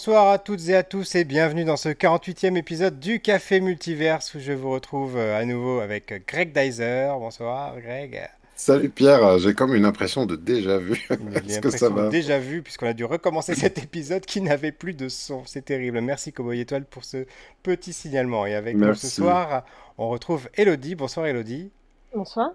[0.00, 4.34] Bonsoir à toutes et à tous et bienvenue dans ce 48e épisode du Café Multiverse
[4.34, 7.10] où je vous retrouve euh, à nouveau avec Greg Dyser.
[7.18, 8.26] Bonsoir Greg.
[8.56, 11.06] Salut Pierre, j'ai comme une impression de déjà vu.
[11.46, 14.94] Est-ce que ça va Déjà vu puisqu'on a dû recommencer cet épisode qui n'avait plus
[14.94, 15.44] de son.
[15.44, 16.00] C'est terrible.
[16.00, 17.26] Merci Cowboy Étoile pour ce
[17.62, 18.46] petit signalement.
[18.46, 19.66] Et avec nous ce soir,
[19.98, 20.94] on retrouve Elodie.
[20.94, 21.70] Bonsoir Elodie.
[22.14, 22.52] Bonsoir.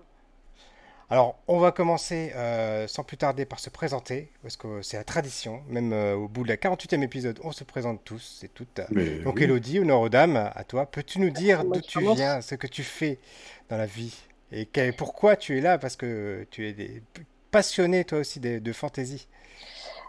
[1.11, 5.03] Alors, on va commencer euh, sans plus tarder par se présenter, parce que c'est la
[5.03, 5.61] tradition.
[5.69, 8.81] Même euh, au bout de la 48e épisode, on se présente tous et toutes.
[9.23, 10.87] Donc, Elodie, honneur aux dames, à toi.
[10.87, 13.19] Peux-tu nous dire d'où tu viens, ce que tu fais
[13.69, 14.15] dans la vie
[14.51, 15.77] Et pourquoi tu es là?
[15.77, 17.03] Parce que tu es des...
[17.51, 19.27] passionné, toi aussi, de, de fantasy.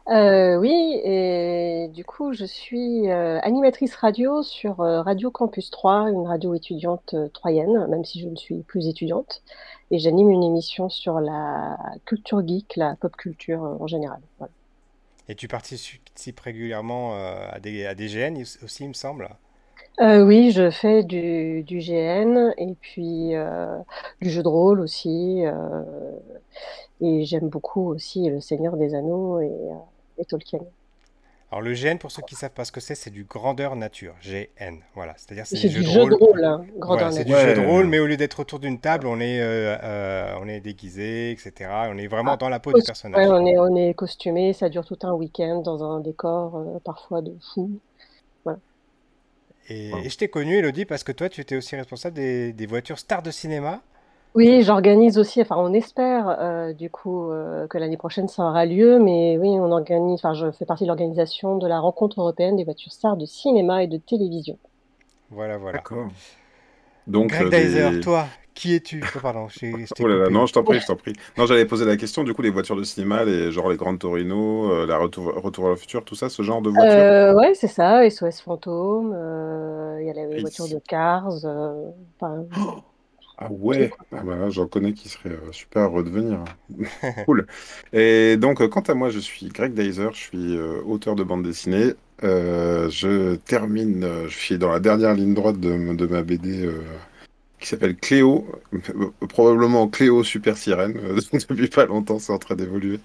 [0.09, 6.55] Euh, oui, et du coup, je suis animatrice radio sur Radio Campus 3, une radio
[6.55, 9.43] étudiante troyenne, même si je ne suis plus étudiante
[9.91, 14.21] et j'anime une émission sur la culture geek, la pop culture euh, en général.
[15.29, 19.29] Et tu participes régulièrement euh, à, des, à des GN aussi, il me semble?
[20.01, 23.33] Euh, oui, je fais du, du, GN et puis
[24.21, 25.43] du jeu de rôle aussi.
[27.01, 29.53] et j'aime beaucoup aussi Le Seigneur des Anneaux et,
[30.19, 30.61] et Tolkien.
[31.57, 33.77] Alors le GN, pour ceux qui ne savent pas ce que c'est, c'est du grandeur
[33.77, 34.75] nature, GN.
[34.95, 36.45] Voilà, c'est-à-dire c'est du jeu de rôle.
[36.45, 36.67] Hein,
[37.11, 39.75] c'est du jeu de rôle, mais au lieu d'être autour d'une table, on est, euh,
[39.83, 41.71] euh, on est déguisé, etc.
[41.89, 43.27] On est vraiment ah, dans la peau du personnage.
[43.27, 47.23] on est, on est costumé, ça dure tout un week-end dans un décor euh, parfois
[47.23, 47.71] de fou.
[49.71, 52.99] Et, je t'ai connu, Elodie, parce que toi, tu étais aussi responsable des, des voitures
[52.99, 53.81] stars de cinéma.
[54.37, 58.67] Oui, j'organise aussi, enfin on espère euh, du coup euh, que l'année prochaine ça aura
[58.67, 62.55] lieu, mais oui, on organise, enfin je fais partie de l'organisation de la rencontre européenne
[62.55, 64.59] des voitures stars de cinéma et de télévision.
[65.31, 65.79] Voilà, voilà.
[65.79, 66.09] D'accord.
[67.07, 69.03] Donc, Greg euh, toi, qui es-tu?
[69.17, 71.15] Oh, Pardon, je, oh là là, non, je t'en prie, je t'en prie.
[71.39, 74.01] Non, j'allais poser la question, du coup, les voitures de cinéma, les, genre les grandes
[74.01, 76.93] Torino, la Retour, Retour à le futur, tout ça, ce genre de voitures?
[76.93, 79.17] Euh, Ouais, c'est ça, SOS Fantôme,
[79.99, 81.33] il y a les voitures de Cars.
[82.19, 82.83] Enfin, oh
[83.39, 86.43] ah ouais, ah bah j'en connais qui serait euh, super à redevenir.
[87.27, 87.47] cool.
[87.93, 91.23] Et donc, euh, quant à moi, je suis Greg Dyser, je suis euh, auteur de
[91.23, 91.93] bande dessinée.
[92.23, 96.71] je termine, je suis dans la dernière ligne droite de, de ma BD
[97.61, 98.47] qui s'appelle Cléo,
[99.29, 100.99] probablement Cléo Super Sirène,
[101.51, 103.01] depuis pas longtemps, c'est en train d'évoluer,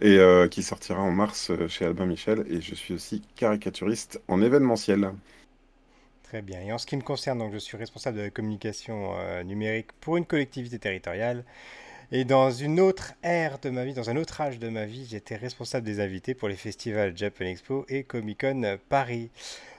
[0.00, 0.18] et
[0.50, 2.44] qui sortira en mars chez Albin Michel.
[2.48, 5.10] Et je suis aussi caricaturiste en événementiel.
[6.34, 6.62] Très bien.
[6.62, 9.92] Et en ce qui me concerne, donc, je suis responsable de la communication euh, numérique
[10.00, 11.44] pour une collectivité territoriale.
[12.10, 15.06] Et dans une autre ère de ma vie, dans un autre âge de ma vie,
[15.08, 19.30] j'étais responsable des invités pour les festivals Japan Expo et Comic Con Paris.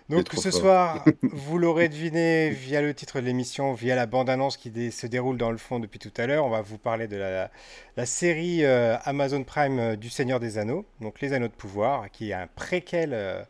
[0.08, 4.92] Donc ce soir, vous l'aurez deviné via le titre de l'émission, via la bande-annonce qui
[4.92, 8.06] se déroule dans le fond depuis tout à l'heure, on va vous parler de la,
[8.06, 12.30] série euh, Amazon Prime euh, du Seigneur des Anneaux, donc Les Anneaux de Pouvoir, qui
[12.30, 13.42] est un préquel euh,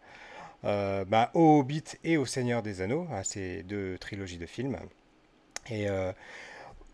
[0.65, 4.77] bah, au Hobbit et au Seigneur des Anneaux, à ces deux trilogies de films.
[5.69, 6.11] Et euh,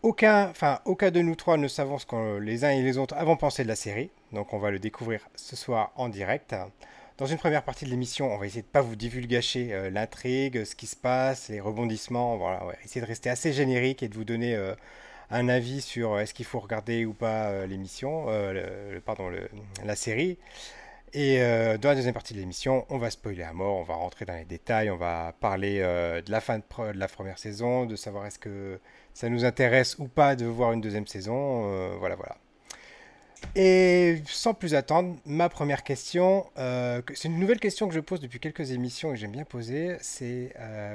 [0.02, 3.14] aucun, enfin, aucun de nous trois ne savons ce que les uns et les autres
[3.16, 6.54] avons pensé de la série, donc on va le découvrir ce soir en direct.
[7.18, 9.90] Dans une première partie de l'émission, on va essayer de ne pas vous divulgacher euh,
[9.90, 12.36] l'intrigue, ce qui se passe, les rebondissements.
[12.36, 14.56] Voilà, va essayer de rester assez générique et de vous donner
[15.30, 18.26] un avis sur est-ce qu'il faut regarder ou pas l'émission,
[19.04, 19.30] pardon,
[19.84, 20.38] la série.
[21.14, 23.94] Et euh, dans la deuxième partie de l'émission, on va spoiler à mort, on va
[23.94, 26.64] rentrer dans les détails, on va parler euh, de la fin de,
[26.98, 28.80] la première saison, de savoir est-ce que
[29.12, 31.64] ça nous intéresse ou pas de voir une deuxième saison.
[31.66, 32.38] Euh, voilà, voilà.
[33.56, 38.38] Et sans plus attendre, ma première question, c'est une nouvelle question que je pose depuis
[38.38, 40.54] quelques émissions et j'aime bien poser, c'est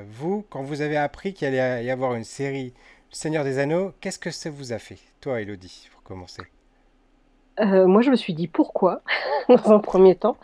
[0.09, 2.73] vous, quand vous avez appris qu'il allait y avoir une série
[3.11, 6.41] Seigneur des Anneaux, qu'est-ce que ça vous a fait Toi, Elodie, pour commencer?
[7.59, 9.01] Euh, moi, je me suis dit pourquoi,
[9.49, 10.37] dans un premier temps?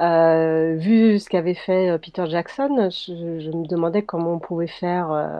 [0.00, 5.32] Euh, vu ce qu'avait fait euh, Peter Jackson, je, me demandais comment on pouvait faire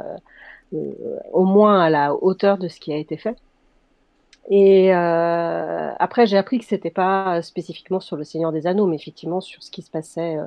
[1.33, 3.37] au moins à la hauteur de ce qui a été fait.
[4.51, 9.41] Et après, j'ai appris que c'était pas spécifiquement sur le Seigneur des Anneaux, mais effectivement
[9.41, 10.39] sur ce qui se passait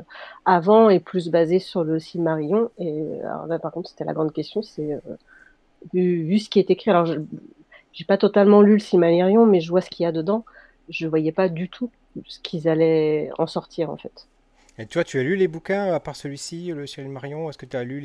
[0.45, 2.71] avant et plus basé sur le Silmarillion.
[2.79, 3.03] Et
[3.47, 4.99] là, par contre, c'était la grande question, c'est
[5.93, 6.89] vu, ce qui est écrit.
[6.89, 7.05] Alors,
[7.93, 10.45] j'ai pas totalement lu le Silmarillion, mais je vois ce qu'il y a dedans
[10.91, 11.89] je voyais pas du tout
[12.27, 14.27] ce qu'ils allaient en sortir en fait.
[14.77, 17.49] Et toi, tu as lu les bouquins, à part celui-ci, Le Ciel Marion?
[17.49, 18.01] Est-ce que tu as lu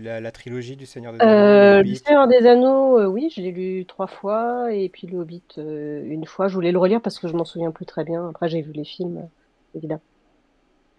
[0.00, 3.50] la, trilogie du Seigneur des Anneaux euh, Le Seigneur des Anneaux, euh, oui, je l'ai
[3.50, 6.48] lu trois fois, et puis Le Hobbit euh, une fois.
[6.48, 8.28] Je voulais le relire parce que je m'en souviens plus très bien.
[8.28, 9.28] Après, j'ai vu les films,
[9.74, 10.00] évidemment.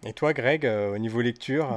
[0.04, 1.68] Et toi, Greg, au niveau lecture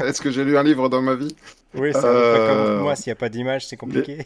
[0.00, 1.34] Est-ce que j'ai lu un livre dans ma vie?
[1.76, 4.18] Oui, c'est comme moi, s'il n'y a pas d'image, c'est compliqué.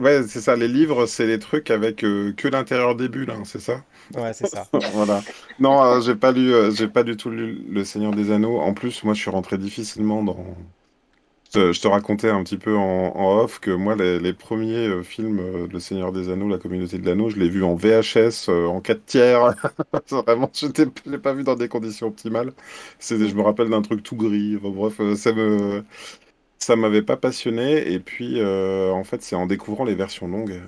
[0.00, 3.60] ouais, c'est ça, les livres, c'est les trucs avec que l'intérieur des bulles, hein, c'est
[3.60, 3.82] ça?
[4.16, 4.66] Ouais, c'est ça.
[4.92, 5.22] voilà.
[5.58, 8.58] Non, j'ai pas lu, j'ai pas du tout lu Le Seigneur des Anneaux.
[8.58, 10.36] En plus, moi, je suis rentré difficilement dans,
[11.54, 15.68] je te racontais un petit peu en, off que moi, les, premiers euh, films euh,
[15.70, 18.80] Le Seigneur des Anneaux, La Communauté de l'Anneau, je l'ai vu en VHS, euh, en
[18.80, 19.54] 4 tiers.
[20.10, 22.52] Vraiment, je ne l'ai pas vu dans des conditions optimales.
[23.00, 24.56] Je me rappelle d'un truc tout gris.
[24.60, 25.84] bref, ça me
[26.64, 27.92] ça m'avait pas passionné.
[27.92, 30.60] Et puis, en fait, c'est en découvrant les versions longues,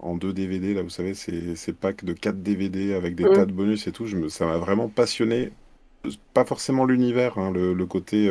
[0.00, 3.46] en deux DVD, là, vous savez, ces, ces packs de 4 DVD avec des tas
[3.46, 5.50] de bonus et tout, je me, ça m'a vraiment passionné.
[6.34, 8.30] Pas forcément l'univers, hein, le, le, côté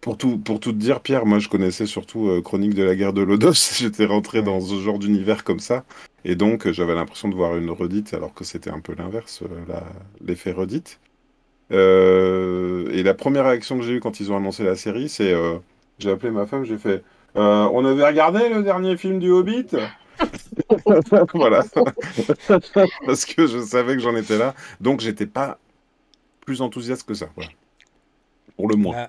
[0.00, 2.94] pour tout, pour tout te dire, Pierre, moi je connaissais surtout euh, Chronique de la
[2.94, 3.52] guerre de Lodos.
[3.78, 5.84] J'étais rentré dans ce genre d'univers comme ça.
[6.24, 9.42] Et donc euh, j'avais l'impression de voir une redite alors que c'était un peu l'inverse,
[9.42, 9.80] euh,
[10.24, 11.00] l'effet redite.
[11.70, 15.34] et la première réaction que j'ai eue quand ils ont annoncé la série, c'est
[16.02, 17.02] j'ai appelé ma femme, j'ai fait
[17.34, 19.68] On avait regardé le dernier film du Hobbit
[21.34, 21.62] Voilà.
[23.06, 24.54] Parce que je savais que j'en étais là.
[24.80, 25.58] Donc j'étais pas
[26.40, 27.28] plus enthousiaste que ça.
[28.56, 28.94] Pour le moins.
[28.94, 29.08] Bah,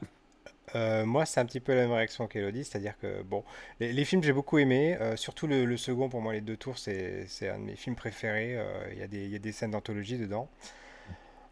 [0.75, 3.43] euh, moi, c'est un petit peu la même réaction qu'Elodie, c'est-à-dire que, bon,
[3.79, 7.27] les, films, j'ai beaucoup aimé, euh, surtout le, second, pour moi, les deux tours, c'est
[7.41, 10.49] un de mes films préférés, euh, il y, y, a des scènes d'anthologie dedans.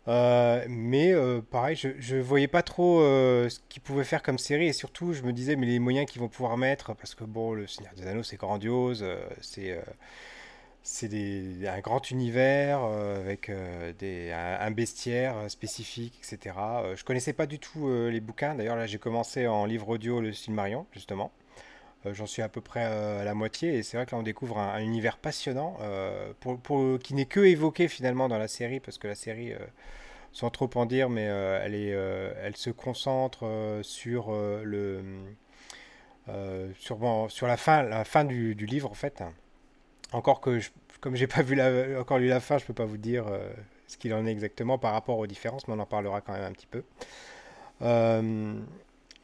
[0.07, 1.13] Mais
[1.51, 5.23] pareil, je ne voyais pas trop ce qu'ils pouvaient faire comme série, et surtout, je
[5.23, 8.07] me disais, mais les moyens qu'ils vont pouvoir mettre, parce que, bon, Le Seigneur des
[8.07, 9.05] Anneaux, c'est grandiose,
[9.41, 9.79] c'est
[10.83, 16.55] c'est un grand univers euh, avec euh, des, un, bestiaire euh, spécifique, etc.
[16.95, 18.55] je connaissais pas du tout les bouquins.
[18.55, 21.31] D'ailleurs, là, j'ai commencé en livre audio le Silmarion, justement.
[22.05, 24.57] J'en suis à peu près à la moitié et c'est vrai que là on découvre
[24.57, 25.77] un, univers passionnant
[26.39, 29.53] pour, pour, qui n'est que évoqué finalement dans la série parce que la série,
[30.31, 35.03] sans trop en dire, mais elle, est, elle se concentre sur le
[36.79, 39.21] sur, sur la fin, la fin du, livre en fait.
[40.13, 40.69] Encore que, je,
[41.01, 43.49] comme j'ai pas vu la, encore lu la fin, je peux pas vous dire euh,
[43.87, 46.43] ce qu'il en est exactement par rapport aux différences, mais on en parlera quand même
[46.43, 46.83] un petit peu.
[47.81, 48.59] Euh,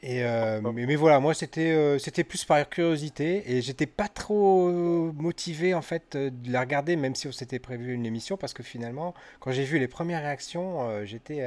[0.08, 4.70] et euh, mais, voilà, moi c'était c'était plus par curiosité et j'étais pas trop
[5.12, 8.62] motivé en fait de la regarder, même si on s'était prévu une émission, parce que
[8.62, 11.42] finalement, quand j'ai vu les premières réactions, j'étais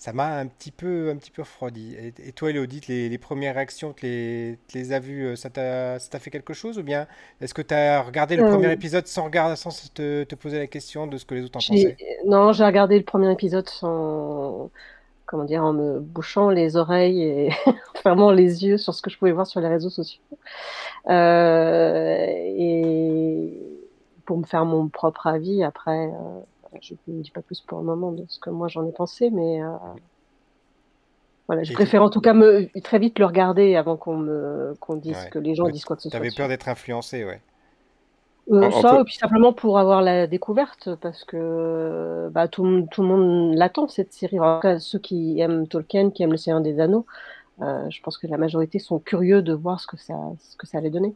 [0.00, 1.94] ça m'a un petit peu, un petit peu refroidi.
[1.94, 6.18] Et, toi, Elodie, les, les premières réactions, tu les, les as vues, euh, ça t'a
[6.18, 7.06] fait quelque chose Ou bien
[7.42, 10.58] est-ce que tu as regardé le premier euh, épisode sans, regarder, sans te, te, poser
[10.58, 13.68] la question de ce que les autres en pensaient Non, j'ai regardé le premier épisode
[13.68, 14.70] sans.
[15.30, 17.50] Comment dire, en me bouchant les oreilles et
[18.02, 20.20] fermant les yeux sur ce que je pouvais voir sur les réseaux sociaux.
[21.08, 23.56] Euh, et
[24.26, 26.10] pour me faire mon propre avis, après,
[26.80, 29.30] je ne dis pas plus pour le moment de ce que moi j'en ai pensé,
[29.30, 29.68] mais euh,
[31.46, 34.96] voilà, je préfère en tout cas me, très vite le regarder avant qu'on me qu'on
[34.96, 36.18] dise que les gens disent quoi que ce soit.
[36.18, 37.40] Tu avais peur d'être influencé, ouais.
[38.50, 43.08] Euh, ça, et puis simplement pour avoir la découverte, parce que bah, tout, tout, le
[43.08, 44.40] monde l'attend, cette série.
[44.40, 47.06] En tout cas, ceux qui aiment Tolkien, qui aiment Le Seigneur des Anneaux,
[47.62, 50.66] euh, je pense que la majorité sont curieux de voir ce que ça, ce que
[50.66, 51.14] ça allait donner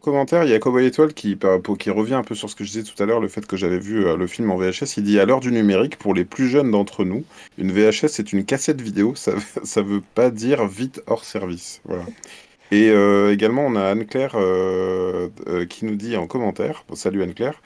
[0.00, 1.38] commentaire, il y a Cowboy Étoile qui,
[1.78, 3.56] qui revient un peu sur ce que je disais tout à l'heure, le fait que
[3.56, 4.96] j'avais vu euh, le film en VHS.
[4.96, 7.24] Il dit à l'heure du numérique, pour les plus jeunes d'entre nous,
[7.58, 9.32] une VHS c'est une cassette vidéo, ça
[9.76, 11.80] ne veut pas dire vite hors service.
[11.84, 12.04] Voilà.
[12.70, 15.28] Et euh, également, on a Anne-Claire euh,
[15.68, 17.60] qui nous dit en commentaire, salut Anne-Claire,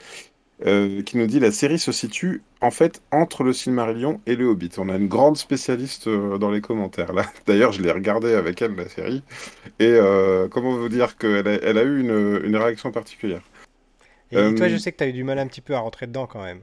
[0.65, 4.45] euh, qui nous dit la série se situe en fait entre le Silmarillion et le
[4.45, 4.69] Hobbit.
[4.77, 7.25] On a une grande spécialiste euh, dans les commentaires là.
[7.47, 9.23] D'ailleurs, je l'ai regardé avec elle la série
[9.79, 13.41] et euh, comment vous dire qu'elle a, elle a eu une, réaction particulière.
[14.31, 16.07] Et toi, je sais que tu as eu du mal un petit peu à rentrer
[16.07, 16.61] dedans quand même.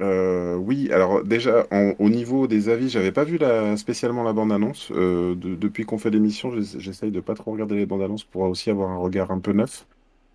[0.00, 1.66] Oui, alors déjà
[1.98, 3.38] au niveau des avis, j'avais pas vu
[3.76, 4.90] spécialement la bande-annonce.
[4.92, 8.98] depuis qu'on fait l'émission, j'essaye de pas trop regarder les bandes-annonces pour aussi avoir un
[8.98, 9.86] regard un peu neuf.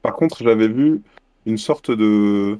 [0.02, 1.02] Par contre, j'avais vu
[1.46, 2.60] une sorte de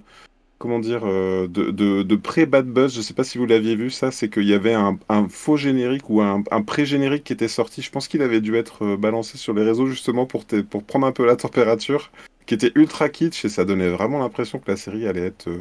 [0.58, 2.96] comment dire euh, de, pré-bad buzz.
[2.96, 4.98] Je sais pas si vous l'aviez vu ça, c'est qu'il y avait un,
[5.30, 7.82] faux générique ou un, pré-générique qui était sorti.
[7.82, 11.06] Je pense qu'il avait dû être euh, balancé sur les réseaux justement pour, pour prendre
[11.08, 12.12] un peu la température,
[12.46, 15.48] qui était ultra kitsch et ça donnait vraiment l'impression que la série allait être.
[15.50, 15.60] Euh,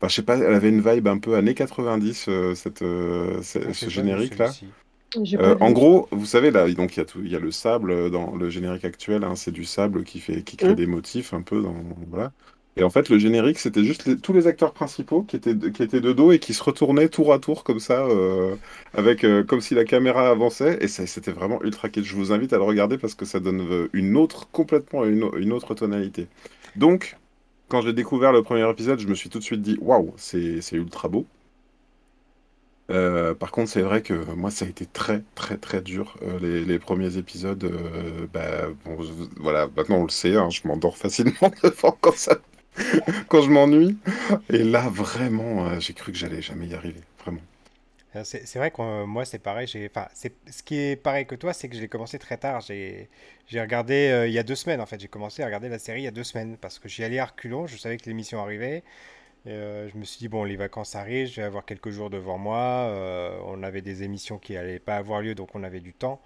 [0.00, 3.88] enfin, je sais pas, elle avait une vibe un peu années 90, cette, ah, ce
[3.88, 4.50] générique là.
[5.16, 7.90] Euh, en gros, vous savez, là, donc il y, a il y a le sable
[7.90, 10.76] euh, dans le générique actuel, hein, c'est du sable qui, fait, qui crée mm.
[10.76, 11.60] des motifs un peu.
[11.62, 11.74] Dans,
[12.08, 12.32] voilà.
[12.76, 16.00] Et en fait, le générique, c'était juste tous les acteurs principaux qui étaient, qui étaient
[16.00, 18.54] de dos et qui se retournaient tour à tour comme ça, euh,
[18.94, 20.78] avec, comme si la caméra avançait.
[20.80, 22.04] Et c'était vraiment ultra kitsch.
[22.06, 25.52] Je vous invite à le regarder parce que ça donne une autre, complètement une, une
[25.52, 26.28] autre tonalité.
[26.76, 27.18] Donc,
[27.70, 30.60] quand j'ai découvert le premier épisode, je me suis tout de suite dit waouh, c'est
[30.72, 31.26] ultra beau.
[32.90, 36.16] Euh, par contre, c'est vrai que moi, ça a été très, très, très dur.
[36.22, 38.98] euh, les, premiers épisodes, euh, bah, bon,
[39.36, 42.38] voilà, maintenant on le sait, hein, je m'endors facilement devant quand ça,
[43.28, 43.96] quand je m'ennuie.
[44.50, 47.00] Et là, vraiment, j'ai cru que j'allais jamais y arriver,
[48.24, 49.68] C'est c'est vrai que euh, moi c'est pareil.
[49.88, 52.60] Enfin, ce qui est pareil que toi, c'est que je l'ai commencé très tard.
[52.60, 53.08] J'ai,
[53.54, 55.00] regardé euh, il y a deux semaines en fait.
[55.00, 57.18] J'ai commencé à regarder la série il y a deux semaines parce que j'y allais
[57.20, 57.66] à reculons.
[57.66, 58.82] Je savais que l'émission arrivait.
[59.46, 62.38] Euh, je me suis dit bon, les vacances arrivent, je vais avoir quelques jours devant
[62.38, 62.58] moi.
[62.90, 66.20] Euh, on avait des émissions qui allaient pas avoir lieu, donc on avait du temps.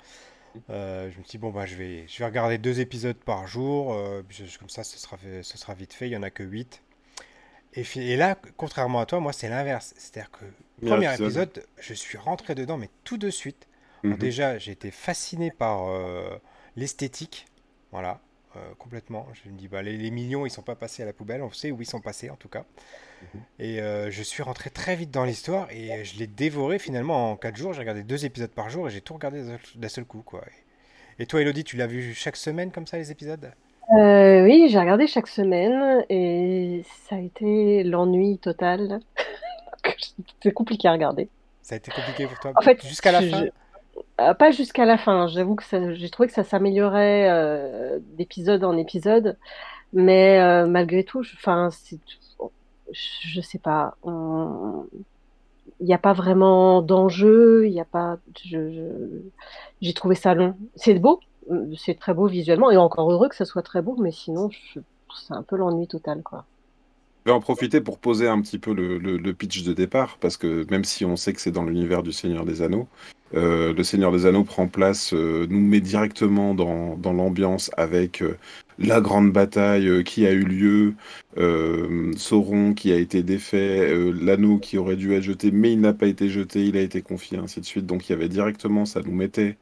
[0.70, 3.46] Euh, je me suis dit bon bah je vais, je vais regarder deux épisodes par
[3.46, 3.94] jour.
[3.94, 4.22] euh,
[4.58, 6.08] comme ça, ce sera, ce sera vite fait.
[6.08, 6.82] Il y en a que huit.
[7.74, 9.94] Et, et là, contrairement à toi, moi, c'est l'inverse.
[9.96, 10.44] C'est-à-dire que,
[10.80, 11.48] Premier premier épisode.
[11.48, 13.68] épisode, je suis rentré dedans, mais tout de suite.
[14.02, 14.16] Mhm.
[14.18, 16.36] déjà, j'ai été fasciné par euh,
[16.76, 17.46] l'esthétique.
[17.90, 18.20] Voilà,
[18.56, 19.26] euh, complètement.
[19.32, 21.42] Je me dis, bah, les, les millions, ils sont pas passés à la poubelle.
[21.42, 22.64] On sait où ils sont passés, en tout cas.
[23.22, 23.40] Mhm.
[23.60, 27.36] Et euh, je suis rentré très vite dans l'histoire et je l'ai dévoré finalement en
[27.36, 27.72] 4 jours.
[27.72, 30.44] J'ai regardé deux épisodes par jour et j'ai tout regardé d'un d'un seul coup, quoi.
[31.18, 33.52] Et, et toi, Elodie, tu l'as vu chaque semaine comme ça, les épisodes?
[33.92, 39.00] Euh, oui, j'ai regardé chaque semaine et ça a été l'ennui total.
[40.42, 41.28] C'est compliqué à regarder.
[41.62, 42.52] Ça a été compliqué pour toi?
[42.56, 43.44] En fait, jusqu'à la je- fin?
[44.20, 45.26] euh, pas jusqu'à la fin.
[45.28, 45.64] J'avoue que
[45.94, 49.36] j'ai trouvé que ça s'améliorait euh, d'épisode en épisode,
[49.92, 51.36] mais malgré tout, je,
[52.92, 53.96] je, sais pas.
[54.02, 54.86] on-
[55.80, 57.66] Il n'y a pas vraiment d'enjeu.
[57.66, 58.18] Il y a pas.
[58.44, 59.22] je- je-
[59.80, 60.56] j'ai trouvé ça long.
[60.76, 61.20] C'est beau,
[61.76, 65.34] c'est très beau visuellement et encore heureux que ça soit très beau, mais sinon, c'est
[65.34, 66.44] un peu l'ennui total, quoi.
[67.24, 70.66] Je vais en profiter pour poser un petit peu le, pitch de départ, parce que
[70.70, 72.86] même si on sait que c'est dans l'univers du Seigneur des Anneaux,
[73.34, 78.36] euh, le Seigneur des Anneaux prend place, euh, nous met directement dans, l'ambiance avec euh,
[78.78, 80.94] la grande bataille euh, qui a eu lieu,
[81.38, 85.80] euh, Sauron qui a été défait, euh, l'anneau qui aurait dû être jeté, mais il
[85.80, 87.86] n'a pas été jeté, il a été confié, ainsi de suite.
[87.86, 89.56] Donc il y avait directement, ça nous mettait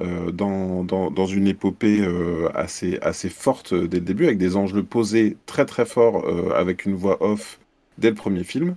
[0.00, 4.56] euh, dans, dans, dans une épopée euh, assez, assez forte dès le début, avec des
[4.56, 7.58] enjeux posés très très forts, euh, avec une voix off
[7.98, 8.76] dès le premier film.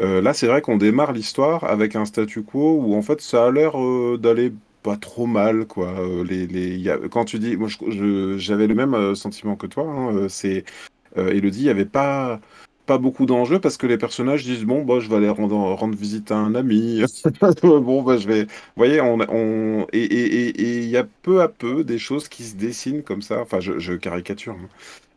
[0.00, 3.46] Euh, là, c'est vrai qu'on démarre l'histoire avec un statu quo où en fait ça
[3.46, 3.72] a l'air
[4.18, 4.52] d'aller
[4.82, 5.94] pas trop mal, quoi.
[6.26, 7.68] Les, les, quand tu dis, moi
[8.36, 10.64] j'avais le même sentiment que toi, hein, c'est
[11.16, 12.40] Elodie, il n'y avait pas,
[12.86, 15.96] pas beaucoup d'enjeux parce que les personnages disent bon, bah, je vais aller rendre, rendre
[15.96, 17.02] visite à un ami.
[17.62, 18.44] bon, bah, je vais.
[18.44, 19.86] Vous voyez, on, on...
[19.92, 23.02] et et- et- et il y a peu à peu des choses qui se dessinent
[23.02, 23.40] comme ça.
[23.40, 24.54] Enfin, je, caricature.
[24.54, 24.68] hein.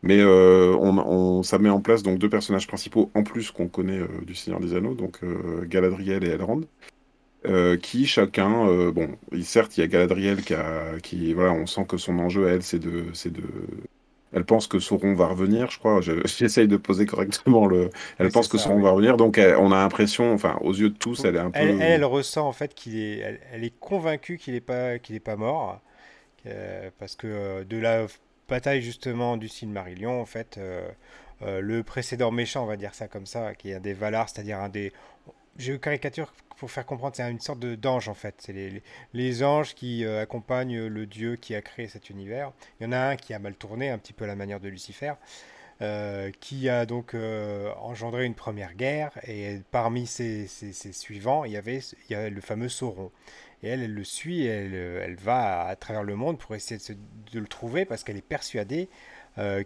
[0.03, 3.67] Mais euh, on, on- ça met en place donc deux personnages principaux en plus qu'on
[3.67, 6.61] connaît euh, du Seigneur des Anneaux, donc euh, Galadriel et Elrond,
[7.77, 11.65] qui chacun, euh, bon, il- certes, il y a Galadriel qui, a, qui, voilà, on
[11.65, 13.41] sent que son enjeu à elle, c'est de, c'est de,
[14.33, 16.01] elle pense que Sauron va revenir, je crois.
[16.01, 17.89] Je- J'essaye de poser correctement le.
[18.19, 18.83] Elle Oui, pense que ça, Sauron oui.
[18.83, 21.51] va revenir, donc elle- on a l'impression, enfin, aux yeux de tous, elle est un
[21.51, 21.63] peu.
[21.79, 25.19] Elle, ressent en fait qu'il est, elle, elle est convaincue qu'il est pas, qu'il est
[25.19, 25.81] pas mort,
[26.47, 28.07] euh, parce que euh, de la
[28.49, 30.89] bataille justement du Silmarillion, en fait, euh,
[31.41, 34.59] le précédent méchant, on va dire ça comme ça, qui est un des Valar, c'est-à-dire
[34.59, 34.93] un des,
[35.57, 38.35] je caricature pour faire comprendre, c'est une sorte d'ange en fait.
[38.39, 38.81] C'est
[39.13, 42.51] les, anges qui euh, accompagnent le dieu qui a créé cet univers.
[42.79, 44.59] Il y en a un qui a mal tourné, un petit peu à la manière
[44.59, 45.13] de Lucifer.
[45.81, 51.57] euh, qui a donc euh, engendré une première guerre, et parmi ses, suivants, il y
[51.57, 53.11] avait le fameux Sauron.
[53.61, 56.81] Et elle, elle le suit, elle, va à, travers le monde pour essayer
[57.31, 58.89] de, le trouver, parce qu'elle est persuadée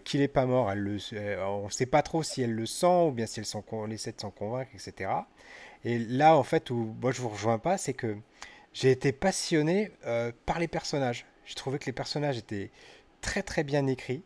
[0.04, 0.66] qu'il n'est pas mort.
[0.66, 4.12] On ne sait pas trop si elle le sent, ou bien si elle on essaie
[4.12, 5.10] de s'en convaincre, etc.
[5.84, 8.16] Et là, en fait, où moi je vous rejoins pas, c'est que
[8.74, 11.26] j'ai été passionné euh, par les personnages.
[11.46, 12.70] J'ai trouvé que les personnages étaient
[13.20, 14.22] très très bien écrits.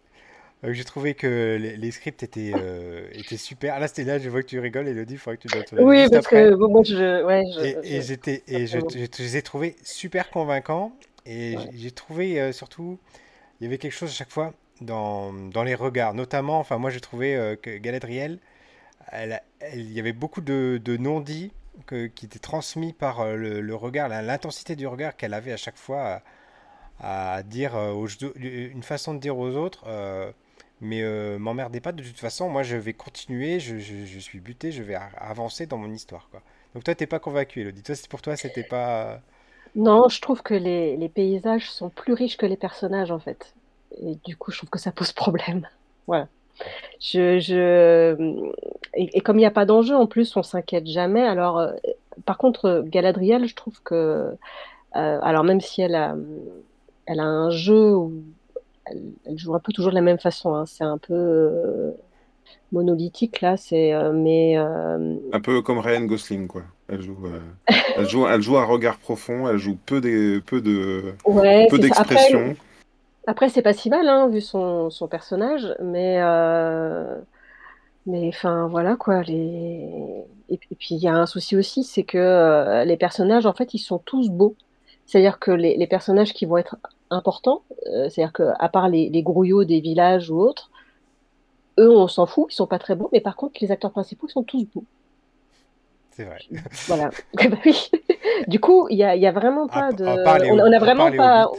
[0.65, 3.81] Euh, j'ai trouvé que les, les scripts étaient, euh, étaient super.
[3.81, 5.79] Là, c'était là, je vois que tu rigoles, Elodie, il faudrait que tu donnes ton
[5.79, 6.51] Oui, parce après.
[6.51, 9.77] que bon, moi, je, ouais, je, Et, j'étais, et je, je- je les ai trouvés
[9.83, 10.93] super convaincants.
[11.25, 11.67] Et ouais.
[11.73, 12.99] j'ai j'ai trouvé euh, surtout,
[13.61, 16.15] il y avait quelque chose à chaque fois dans, dans les regards.
[16.15, 18.41] Notamment, enfin, moi j'ai trouvé euh, que Galadriel,
[19.13, 19.41] elle,
[19.75, 21.53] il y avait beaucoup de, non-dits
[21.89, 26.23] qui étaient transmis par euh, le, regard, l'intensité du regard qu'elle avait à chaque fois
[27.01, 28.07] à, dire euh,
[28.41, 29.85] une façon de dire aux autres.
[29.87, 30.33] euh,
[30.83, 31.03] mais
[31.39, 35.67] m'emmerdez pas, de toute façon, moi je vais continuer, je, suis buté, je vais avancer
[35.67, 36.29] dans mon histoire.
[36.75, 37.83] Donc toi, t'es pas convaincu, Elodie.
[37.83, 39.23] Toi, pour toi, c'était pas.
[39.75, 43.55] Non, je trouve que les, les paysages sont plus riches que les personnages, en fait.
[43.99, 45.67] Et du coup, je trouve que ça pose problème.
[46.07, 46.29] Voilà.
[47.01, 48.43] Je, je...
[48.95, 51.23] Et, et comme il n'y a pas d'enjeu, en plus, on s'inquiète jamais.
[51.23, 51.73] Alors, euh,
[52.25, 56.17] par contre, Galadriel, je trouve que, euh, alors même si elle a,
[57.07, 58.13] elle a un jeu où
[58.87, 61.91] elle, elle joue un peu toujours de la même façon, hein, c'est un peu euh,
[62.73, 66.63] monolithique là, c'est, euh, mais euh, Un peu comme Ryan Gosling, quoi.
[66.89, 69.49] Elle joue, euh, elle joue, elle joue un regard profond.
[69.49, 72.55] Elle joue peu de, peu de, Ouais, peu d'expression.
[73.27, 77.19] Après c'est pas si mal, hein, vu son, son personnage, mais, euh,
[78.07, 79.23] mais enfin, voilà quoi.
[79.23, 80.25] Les...
[80.49, 83.75] Et, puis, il y a un souci aussi, c'est que euh, les personnages, en fait,
[83.75, 84.55] ils sont tous beaux.
[85.07, 86.77] C'est-à-dire que les, personnages qui vont être
[87.11, 90.71] importants, euh, c'est-à-dire que à part les, les grouillots des villages ou autres,
[91.79, 94.27] eux, on s'en fout, ils sont pas très beaux, mais par contre, les acteurs principaux,
[94.29, 94.85] ils sont tous beaux.
[96.17, 96.39] C'est vrai.
[96.89, 97.11] Voilà.
[97.35, 97.91] Bah oui.
[98.49, 100.05] Du coup, il y a, y a vraiment À, pas à de.
[100.51, 101.51] On, on a vraiment pas.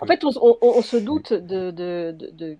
[0.00, 2.56] En fait, on, on- on se doute de, de, de, de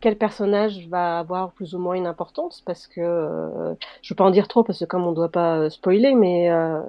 [0.00, 4.16] quel personnage va avoir plus ou moins une importance, parce que euh, je ne veux
[4.16, 6.80] pas en dire trop, parce que comme on ne doit pas euh, spoiler, mais euh,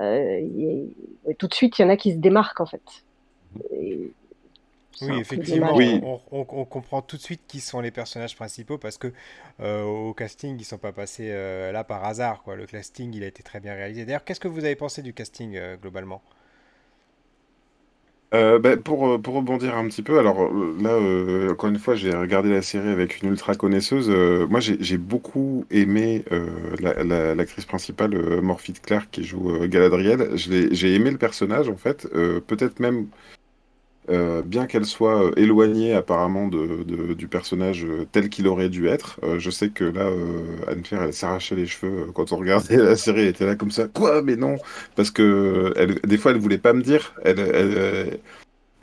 [0.00, 0.94] euh, y
[1.38, 2.82] tout de suite, il y en a qui se démarquent, en fait.
[3.72, 4.17] Et c'est
[5.00, 5.72] Oui, effectivement.
[5.74, 9.12] Oui, on, on- on comprend tout de suite qui sont les personnages principaux parce que
[9.60, 12.56] euh, au casting, ils sont pas passés euh, là par hasard, quoi.
[12.56, 14.04] Le casting, il a été très bien réalisé.
[14.04, 16.22] D'ailleurs, qu'est-ce que vous avez pensé du casting euh, globalement?
[18.34, 22.10] Euh, bah, pour, pour rebondir un petit peu, alors là, euh, encore une fois, j'ai
[22.14, 24.10] regardé la série avec une ultra connaisseuse.
[24.10, 28.42] Euh, moi, j'ai beaucoup aimé euh, la- la- l'actrice principale, euh,
[28.82, 30.36] Clark, qui joue euh, Galadriel.
[30.36, 32.06] J'ai aimé le personnage, en fait.
[32.14, 33.06] Euh, peut-être même,
[34.10, 39.20] euh, bien qu'elle soit euh, éloignée apparemment du personnage euh, tel qu'il aurait dû être.
[39.38, 40.10] Je sais que là,
[40.66, 43.22] Anne-Claire, elle s'arrachait les cheveux quand on regardait la série.
[43.22, 43.86] Elle était là comme ça.
[43.86, 44.22] Quoi?
[44.22, 44.56] Mais non!
[44.96, 45.74] Parce que
[46.06, 47.14] des fois, elle voulait pas me dire.
[47.24, 48.18] Elle,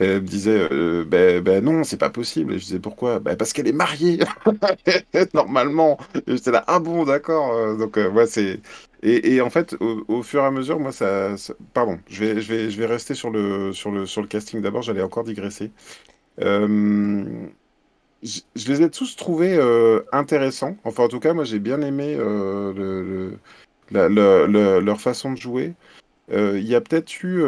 [0.00, 0.68] me disait,
[1.04, 2.54] ben, ben non, c'est pas possible.
[2.54, 3.18] Et je disais, pourquoi?
[3.18, 4.20] Ben, parce qu'elle est mariée,
[5.34, 5.98] normalement.
[6.26, 7.76] J'étais là, ah bon, d'accord.
[7.76, 8.60] Donc, ouais, c'est.
[9.02, 11.34] Et, en fait, au, fur et à mesure, moi, ça,
[11.74, 14.60] Pardon, je vais, je vais, je vais rester sur le, sur le, sur le casting
[14.62, 15.70] d'abord, j'allais encore digresser.
[16.40, 17.48] Euh,
[18.22, 20.76] je, les ai tous trouvés euh, intéressants.
[20.84, 23.30] Enfin, en tout cas, moi, j'ai bien aimé euh,
[23.90, 25.74] leur façon de jouer.
[26.32, 27.44] Il y a peut-être eu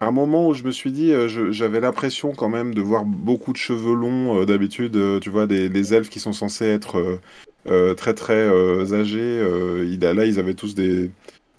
[0.00, 1.12] un moment où je me suis dit,
[1.50, 4.44] j'avais l'impression quand même de voir beaucoup de cheveux longs.
[4.44, 7.20] d'habitude, tu vois, des, elfes qui sont censés être
[7.66, 9.18] très très euh, âgés.
[9.20, 11.10] euh, là, ils avaient tous des,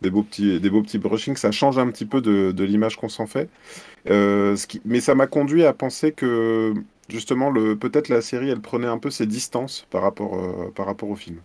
[0.01, 1.35] des beaux petits, des beaux petits brushings.
[1.35, 3.49] Ça change un petit peu de, l'image qu'on s'en fait.
[4.09, 6.73] Euh, mais ça m'a conduit à penser que
[7.09, 11.09] justement, peut-être la série, elle prenait un peu ses distances par rapport, euh, par rapport
[11.09, 11.41] au film.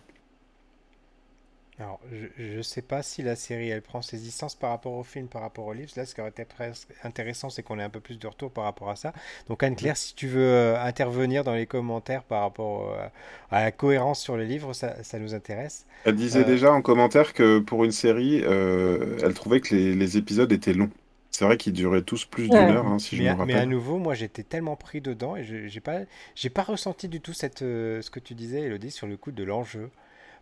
[1.77, 1.99] Alors,
[2.37, 5.27] je ne sais pas si la série, elle prend ses distances par rapport au film,
[5.27, 5.91] par rapport au livre.
[5.97, 8.49] Là, ce qui aurait été presque intéressant, c'est qu'on ait un peu plus de retour
[8.51, 9.11] par rapport à ça.
[9.49, 13.07] Donc, Anne-Claire, si tu veux euh, intervenir dans les commentaires par rapport euh,
[13.51, 15.85] à la cohérence sur le livre, ça, ça nous intéresse.
[16.03, 19.93] Elle disait Euh, déjà en commentaire que pour une série, euh, elle trouvait que les,
[19.93, 20.89] les épisodes étaient longs.
[21.31, 22.71] C'est vrai qu'ils duraient tous plus d'une Ouais.
[22.71, 23.67] heure, hein, si je Mais, me à- mais à rappelle.
[23.67, 26.01] nouveau, moi j'étais tellement pris dedans et je j'ai pas,
[26.35, 29.31] j'ai pas ressenti du tout cette, euh, ce que tu disais, Elodie, sur le coup
[29.31, 29.89] de l'enjeu.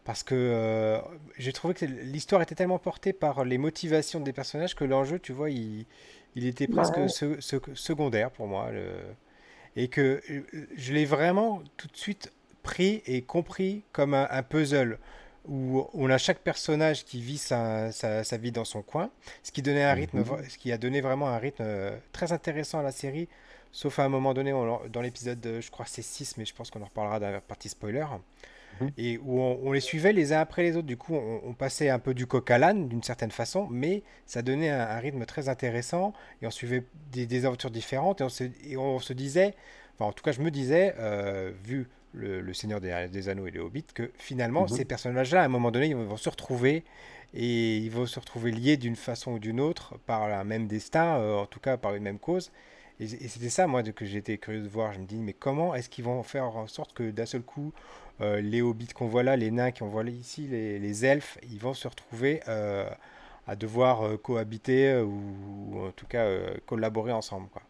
[0.05, 0.99] Parce que euh,
[1.37, 5.31] j'ai trouvé que l'histoire était tellement portée par les motivations des personnages que l'enjeu, tu
[5.31, 5.85] vois, il,
[6.35, 8.71] il était presque Bah, se- se- secondaire pour moi.
[8.71, 8.89] le-
[9.75, 10.41] et que euh,
[10.75, 12.31] je l'ai vraiment tout de suite
[12.63, 14.99] pris et compris comme un, un puzzle
[15.47, 19.09] où on a chaque personnage qui vit sa, sa- sa vie dans son coin,
[19.41, 20.49] ce qui donnait un rythme, Mhm.
[20.49, 23.27] ce qui a donné vraiment un rythme euh, très intéressant à la série,
[23.71, 26.69] sauf à un moment donné, on dans l'épisode, je crois c'est 6 mais je pense
[26.71, 28.05] qu'on en reparlera dans la partie spoiler,
[28.81, 28.91] Mhm.
[28.97, 31.53] et où on, on les suivait les uns après les autres, du coup on, on
[31.53, 34.99] passait un peu du coq à l'âne d'une certaine façon, mais ça donnait un, un
[34.99, 38.99] rythme très intéressant, et on suivait des, des aventures différentes, et on se, et on
[38.99, 39.55] se disait,
[39.95, 43.47] enfin en tout cas je me disais, euh, vu le, le Seigneur des, des Anneaux
[43.47, 44.67] et les Hobbits, que finalement Mhm.
[44.67, 46.83] ces personnages-là, à un moment donné, ils vont se retrouver,
[47.33, 51.17] et ils vont se retrouver liés d'une façon ou d'une autre par un même destin,
[51.17, 52.51] euh, en tout cas par une même cause.
[52.99, 54.93] Et, c'était ça, moi, que j'étais curieux de voir.
[54.93, 57.73] Je me dis, mais comment est-ce qu'ils vont faire en sorte que d'un seul coup,
[58.21, 61.37] euh, les hobbits qu'on voit là, les nains qu'on voit là ici, les, les elfes,
[61.43, 62.89] ils vont se retrouver euh,
[63.47, 65.21] à devoir euh, cohabiter ou,
[65.71, 67.63] ou en tout cas euh, collaborer ensemble, quoi.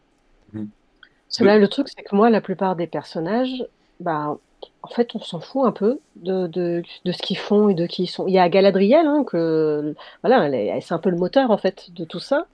[1.30, 3.66] Cela, le truc, c'est que moi, la plupart des personnages,
[4.00, 4.38] bah,
[4.84, 7.86] en fait, on s'en fout un peu de, de, de ce qu'ils font et de
[7.88, 8.28] qui ils sont.
[8.28, 11.58] Il y a Galadriel, hein, que, voilà, elle est- c'est un peu le moteur, en
[11.58, 12.48] fait, de tout ça.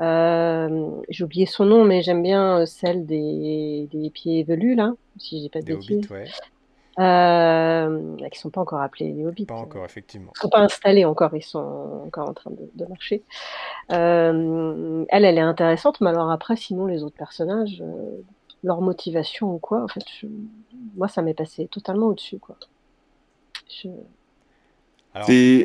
[0.00, 5.38] Euh, j'ai oublié son nom, mais j'aime bien celle des, des pieds velus, là, si
[5.38, 6.30] je dis pas de Des hobbits, ouais.
[6.98, 9.44] Euh, qui sont pas encore appelés les hobbits.
[9.44, 10.30] Pas Ils encore, effectivement.
[10.34, 13.22] sont pas installés encore, ils sont encore en train de, de marcher.
[13.92, 18.22] Euh, elle, elle est intéressante, mais alors après, sinon, les autres personnages, euh,
[18.64, 20.26] leur motivation ou quoi, en fait, je-
[20.96, 22.56] moi, ça m'est passé totalement au-dessus, quoi.
[23.68, 23.88] Je,
[25.14, 25.64] Alors, euh,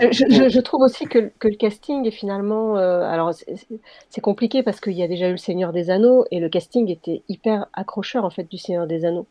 [0.00, 3.34] je, je- pour- je- je trouve aussi que, que le casting est finalement, euh, alors
[3.34, 6.40] c'est c'est- c'est compliqué parce qu'il y a déjà eu le Seigneur des Anneaux et
[6.40, 9.26] le casting était hyper accrocheur en fait du Seigneur des Anneaux.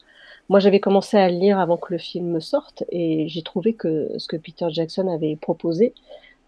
[0.49, 4.09] Moi, j'avais commencé à le lire avant que le film sorte et j'ai trouvé que
[4.17, 5.93] ce que Peter Jackson avait proposé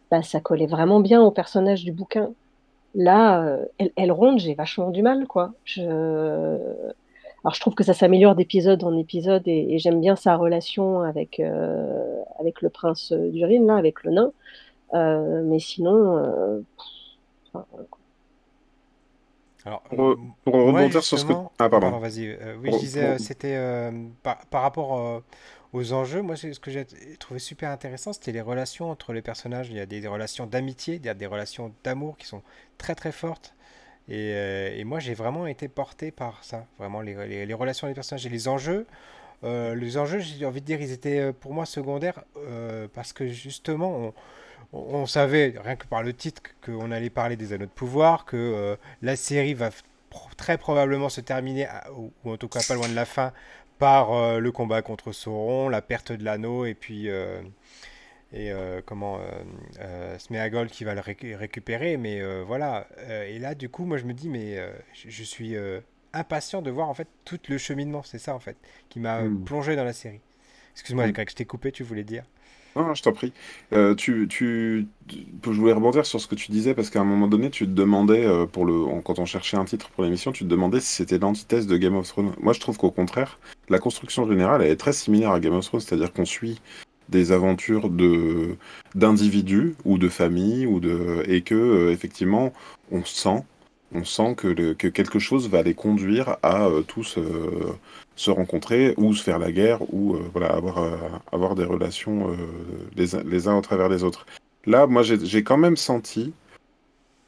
[0.09, 2.33] bah, ça collait vraiment bien au personnage du bouquin.
[2.95, 3.57] Là,
[3.95, 5.53] elle, ronde, j'ai vachement du mal, quoi.
[5.77, 11.39] Alors, je trouve que ça s'améliore d'épisode en épisode et, j'aime bien sa relation avec,
[12.39, 14.31] avec le prince d'Urine, là, avec le nain.
[15.43, 16.63] mais sinon,
[19.65, 21.33] alors, pour, euh, rebondir sur ce que.
[21.59, 21.99] Ah, pardon.
[21.99, 22.27] vas-y.
[22.27, 23.57] Euh, oui, je disais, euh, c'était
[24.23, 25.21] par, par, rapport
[25.73, 26.21] aux enjeux.
[26.21, 26.85] Moi, ce que j'ai
[27.19, 29.69] trouvé super intéressant, c'était les relations entre les personnages.
[29.69, 32.41] Il y a des, relations d'amitié, il y a des relations d'amour qui sont
[32.77, 33.53] très très fortes.
[34.09, 36.65] Et, et moi, j'ai vraiment été porté par ça.
[36.79, 38.87] Vraiment, les, les, relations des personnages et les enjeux.
[39.43, 42.23] les enjeux, j'ai envie de dire, ils étaient pour moi secondaires
[42.93, 44.13] parce que justement, on
[44.73, 48.37] on, savait, rien que par le titre, qu'on allait parler des anneaux de pouvoir, que
[48.37, 49.69] euh, la série va
[50.37, 53.33] très probablement se terminer, ou, en tout cas pas loin de la fin,
[53.79, 57.41] par euh, le combat contre Sauron, la perte de l'anneau, et puis euh,
[58.33, 58.53] et
[58.85, 59.19] comment
[60.17, 61.97] Smeagol qui va le récupérer.
[61.97, 62.87] Mais voilà.
[63.27, 64.57] et là, du coup, moi, je me dis, mais
[64.93, 65.57] je, suis
[66.13, 68.03] impatient de voir en fait tout le cheminement.
[68.03, 68.55] C'est ça en fait
[68.87, 69.43] qui m'a hmm.
[69.43, 70.21] plongé dans la série.
[70.71, 71.13] Excuse-moi, mmh.
[71.27, 72.23] je t'ai coupé, tu voulais dire?
[72.75, 73.33] Non, je t'en prie.
[73.73, 77.27] Euh, tu, tu, je voulais rebondir sur ce que tu disais parce qu'à un moment
[77.27, 80.45] donné, tu te demandais, euh, pour le, quand on cherchait un titre pour l'émission, tu
[80.45, 82.33] te demandais si c'était l'antithèse de Game of Thrones.
[82.39, 85.81] Moi, je trouve qu'au contraire, la construction générale, est très similaire à Game of Thrones,
[85.81, 86.61] c'est-à-dire qu'on suit
[87.09, 88.55] des aventures de
[88.95, 92.53] d'individus ou de familles ou de et que euh, effectivement,
[92.91, 93.43] on sent
[93.93, 97.73] on sent que, que, quelque chose va les conduire à euh, tous euh,
[98.15, 100.83] se rencontrer ou se faire la guerre ou euh, voilà, avoir,
[101.31, 102.35] avoir des relations
[102.95, 104.25] les, les, uns au travers des autres.
[104.65, 106.33] Là, moi, j'ai quand même senti,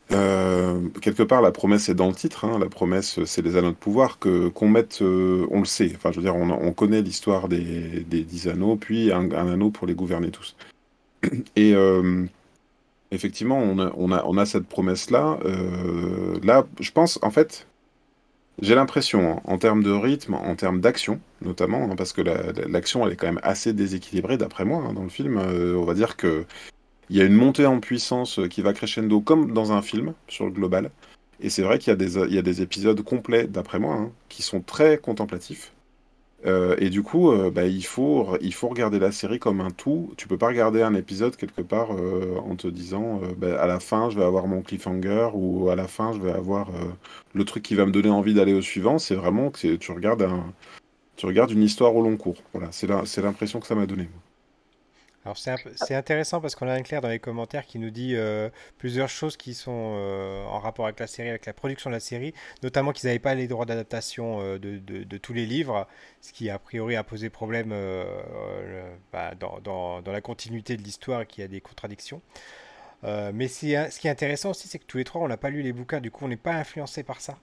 [0.09, 3.75] quelque part, la promesse est dans le titre, hein, la promesse, c'est les anneaux de
[3.75, 8.01] pouvoir, qu'on mette, on le sait, enfin, je veux dire, on, on connaît l'histoire des,
[8.01, 10.55] des dix anneaux, puis un, un, anneau pour les gouverner tous.
[11.55, 11.73] Et
[13.13, 15.39] effectivement, on a, cette promesse-là.
[15.45, 17.67] Euh, là, je pense, en fait,
[18.61, 23.05] j'ai l'impression, hein, en termes de rythme, en termes d'action, notamment, hein, parce que l'action,
[23.05, 25.37] elle est quand même assez déséquilibrée, d'après moi, hein, dans le film.
[25.37, 26.45] Euh, on va dire que
[27.09, 30.45] il y a une montée en puissance qui va crescendo comme dans un film, sur
[30.45, 30.89] le global.
[31.41, 35.73] Et c'est vrai qu'il y a des épisodes complets, d'après moi, qui sont très contemplatifs.
[36.45, 38.23] Euh, et du coup, euh, bah, il, faut,
[38.63, 40.13] regarder la série comme un tout.
[40.17, 43.79] Tu peux pas regarder un épisode quelque part euh, en te disant bah, à la
[43.79, 46.69] fin je vais avoir mon cliffhanger ou à la fin je vais avoir
[47.33, 48.99] le truc qui va me donner envie d'aller au suivant.
[48.99, 50.53] C'est vraiment que tu regardes, un,
[51.15, 52.37] tu regardes une histoire au long cours.
[52.53, 54.09] Voilà, c'est l'impression que ça m'a donné.
[55.25, 58.49] Alors c'est intéressant parce qu'on a un clair dans les commentaires qui nous dit euh,
[58.77, 62.01] plusieurs choses qui sont euh, en rapport avec la série, avec la production de la
[62.01, 65.87] série, notamment qu'ils n'avaient pas les droits d'adaptation euh, de, de, tous les livres,
[66.19, 67.73] ce qui a priori a posé problème
[69.13, 72.21] bah, dans, dans, dans, la continuité de l'histoire et qu'il y a des contradictions.
[73.03, 75.61] mais ce qui est intéressant aussi, c'est que tous les trois, on n'a pas lu
[75.61, 77.37] les bouquins, du coup on n'est pas influencé par ça.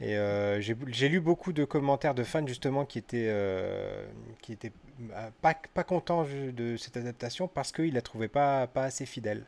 [0.00, 4.04] Et euh, j'ai lu beaucoup de commentaires de fans justement qui étaient, euh,
[4.42, 4.72] qui étaient
[5.12, 9.44] euh, pas, pas contents de cette adaptation parce qu'ils la trouvaient pas, pas assez fidèle.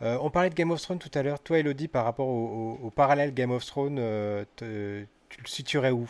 [0.00, 1.40] on parlait de Game of Thrones tout à l'heure.
[1.40, 4.00] Toi, Elodie, par rapport au, parallèle Game of Thrones,
[4.56, 6.08] tu le situerais où?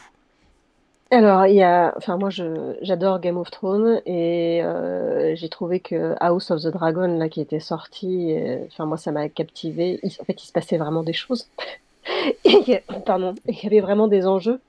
[1.11, 4.63] Alors, il y a, enfin moi j'adore Game of Thrones et
[5.37, 9.29] j'ai trouvé que House of the Dragon là qui était sorti, enfin moi ça m'a
[9.31, 10.01] captivé.
[10.21, 11.49] en fait, il se passait vraiment des choses.
[13.07, 14.61] pardon, il y avait vraiment des enjeux.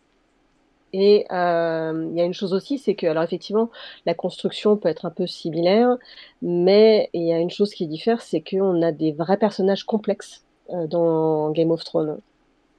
[0.94, 3.70] Et euh, il y a une chose aussi, c'est que, alors effectivement,
[4.06, 5.98] la construction peut être un peu similaire,
[6.42, 10.46] mais il y a une chose qui diffère, c'est qu'on a des vrais personnages complexes
[10.70, 12.18] euh, dans Game of Thrones.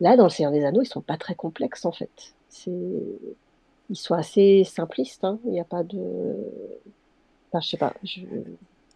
[0.01, 2.35] Là, dans Le Seigneur des Anneaux, ils sont pas très complexes en fait.
[2.67, 5.25] Ils sont assez simplistes.
[5.25, 5.39] Hein.
[5.45, 6.37] Il n'y a pas de.
[7.51, 7.93] Enfin, je sais pas.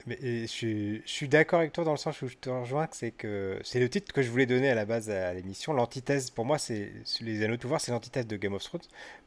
[0.06, 2.86] Mais je, suis d'accord avec toi dans le sens où je te rejoins,
[3.18, 5.72] que c'est le titre que je voulais donner à la base à l'émission.
[5.72, 8.82] L'antithèse, pour moi, c'est les Anneaux de pouvoir, c'est l'antithèse de Game of Thrones.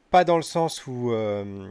[0.10, 1.68] Pas dans le sens où, euh,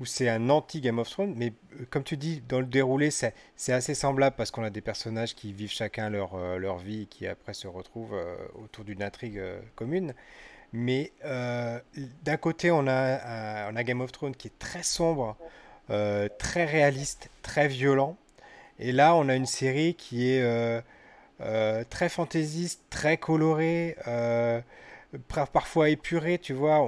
[0.00, 3.34] où c'est un anti-Game of Thrones, mais euh, comme tu dis, dans le déroulé, c'est
[3.68, 7.06] assez semblable parce qu'on a des personnages qui vivent chacun leur, euh, leur vie et
[7.06, 8.16] qui après se retrouvent
[8.62, 9.40] autour d'une intrigue
[9.76, 10.14] commune.
[10.72, 15.36] Mais d'un côté, on a, on a Game of Thrones qui est très sombre,
[15.86, 18.16] très réaliste, très violent.
[18.78, 20.80] Et là, on a une série qui est euh,
[21.40, 24.60] euh, très fantaisiste, très colorée, euh,
[25.52, 26.84] parfois épurée, tu vois.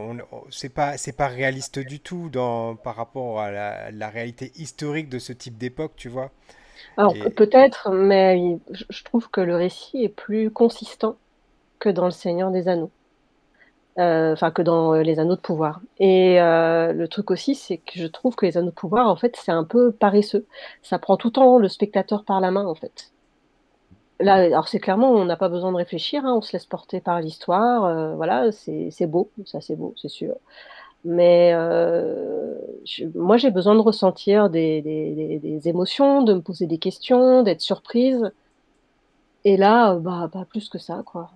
[0.50, 5.18] C'est pas, c'est pas réaliste du tout dans, par rapport à la, réalité historique de
[5.18, 6.30] ce type d'époque, tu vois.
[6.96, 11.16] Alors peut-être, mais je trouve que le récit est plus consistant
[11.78, 12.90] que dans Le Seigneur des Anneaux.
[13.98, 15.80] Euh, enfin que dans euh, les anneaux de pouvoir.
[15.98, 19.16] Et euh, le truc aussi, c'est que je trouve que les anneaux de pouvoir, en
[19.16, 20.46] fait, c'est un peu paresseux.
[20.82, 23.12] Ça prend tout le temps le spectateur par la main, en fait.
[24.18, 27.00] Là, alors c'est clairement, on n'a pas besoin de réfléchir, hein, on se laisse porter
[27.02, 30.36] par l'histoire, euh, voilà, c'est beau, ça c'est beau, c'est sûr.
[31.04, 32.54] Mais euh,
[32.84, 36.78] je- moi, j'ai besoin de ressentir des, des- des- des émotions, de me poser des
[36.78, 38.30] questions, d'être surprise.
[39.44, 41.35] Et là, bah, pas plus que ça, quoi.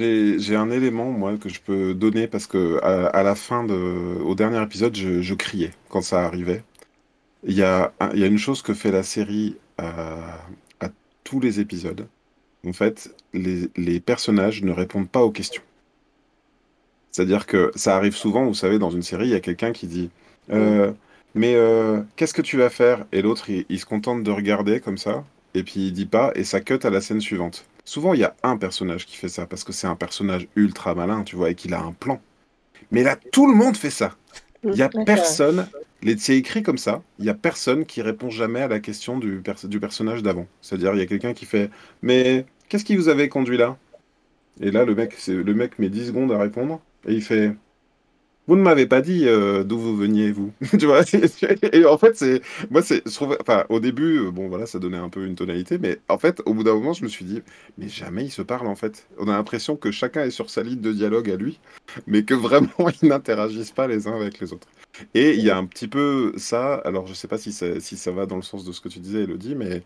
[0.00, 3.74] J'ai un élément, moi, que je peux donner parce que à, à la fin de,
[4.22, 6.64] au dernier épisode, je, je criais quand ça arrivait.
[7.44, 10.38] Il y a, il y a une chose que fait la série à,
[10.80, 10.90] à
[11.24, 12.08] tous les épisodes.
[12.66, 15.62] En fait, les, les personnages ne répondent pas aux questions.
[17.10, 19.86] C'est-à-dire que ça arrive souvent, vous savez, dans une série, il y a quelqu'un qui
[19.86, 20.10] dit
[20.52, 20.92] euh,
[21.34, 23.06] Mais euh, qu'est-ce que tu vas faire?
[23.12, 26.32] Et l'autre, il, il se contente de regarder comme ça, et puis il dit pas,
[26.34, 27.68] et ça cut à la scène suivante.
[27.90, 30.94] Souvent, il y a un personnage qui fait ça, parce que c'est un personnage ultra
[30.94, 32.20] malin, tu vois, et qu'il a un plan.
[32.92, 34.14] Mais là, tout le monde fait ça.
[34.62, 35.66] Il y a personne,
[36.16, 39.40] c'est écrit comme ça, il y a personne qui répond jamais à la question du,
[39.40, 40.46] pers- du personnage d'avant.
[40.62, 41.68] C'est-à-dire, il y a quelqu'un qui fait
[42.00, 43.76] Mais qu'est-ce qui vous avait conduit là?
[44.60, 47.56] Et là, le mec, le mec met 10 secondes à répondre, et il fait
[48.50, 50.52] Vous ne m'avez pas dit euh, d'où vous veniez, vous.
[50.76, 51.02] Tu vois?
[51.72, 53.00] Et en fait, c'est, moi, c'est,
[53.40, 56.42] enfin, au début, euh, bon, voilà, ça donnait un peu une tonalité, mais en fait,
[56.46, 57.42] au bout d'un moment, je me suis dit
[57.78, 59.06] Mais jamais ils se parlent, en fait.
[59.18, 61.60] On a l'impression que chacun est sur sa ligne de dialogue à lui,
[62.08, 64.66] mais que vraiment, ils n'interagissent pas les uns avec les autres.
[65.14, 68.10] Et il y a un petit peu ça, alors je sais pas si si ça
[68.10, 69.84] va dans le sens de ce que tu disais, Elodie, mais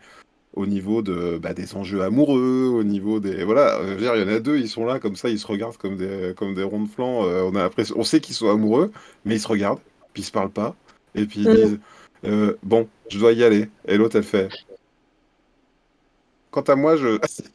[0.55, 3.45] au niveau de, bah, des enjeux amoureux, au niveau des...
[3.45, 5.29] Voilà, euh, je veux dire, il y en a deux, ils sont là comme ça,
[5.29, 8.21] ils se regardent comme des, comme des ronds de flanc, euh, on a on sait
[8.21, 8.93] qu'ils sont amoureux,
[9.25, 9.81] mais ils se regardent,
[10.13, 10.77] puis ils se parlent pas,
[11.15, 11.55] et puis ils Mm.
[11.55, 11.79] disent,
[12.27, 14.49] euh, bon, je dois y aller, et l'autre, elle fait...
[16.51, 17.19] Quant à moi, je...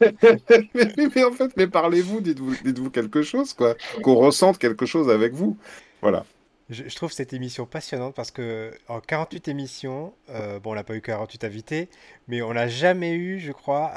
[0.74, 4.84] mais, mais- mais en fait, mais parlez-vous, dites-vous, dites-vous quelque chose, quoi, qu'on ressente quelque
[4.84, 5.56] chose avec vous.
[6.02, 6.26] Voilà.
[6.70, 10.94] Je, trouve cette émission passionnante parce que en 48 émissions, euh, bon, on n'a pas
[10.94, 11.88] eu 48 invités,
[12.28, 13.90] mais on n'a jamais eu, je crois,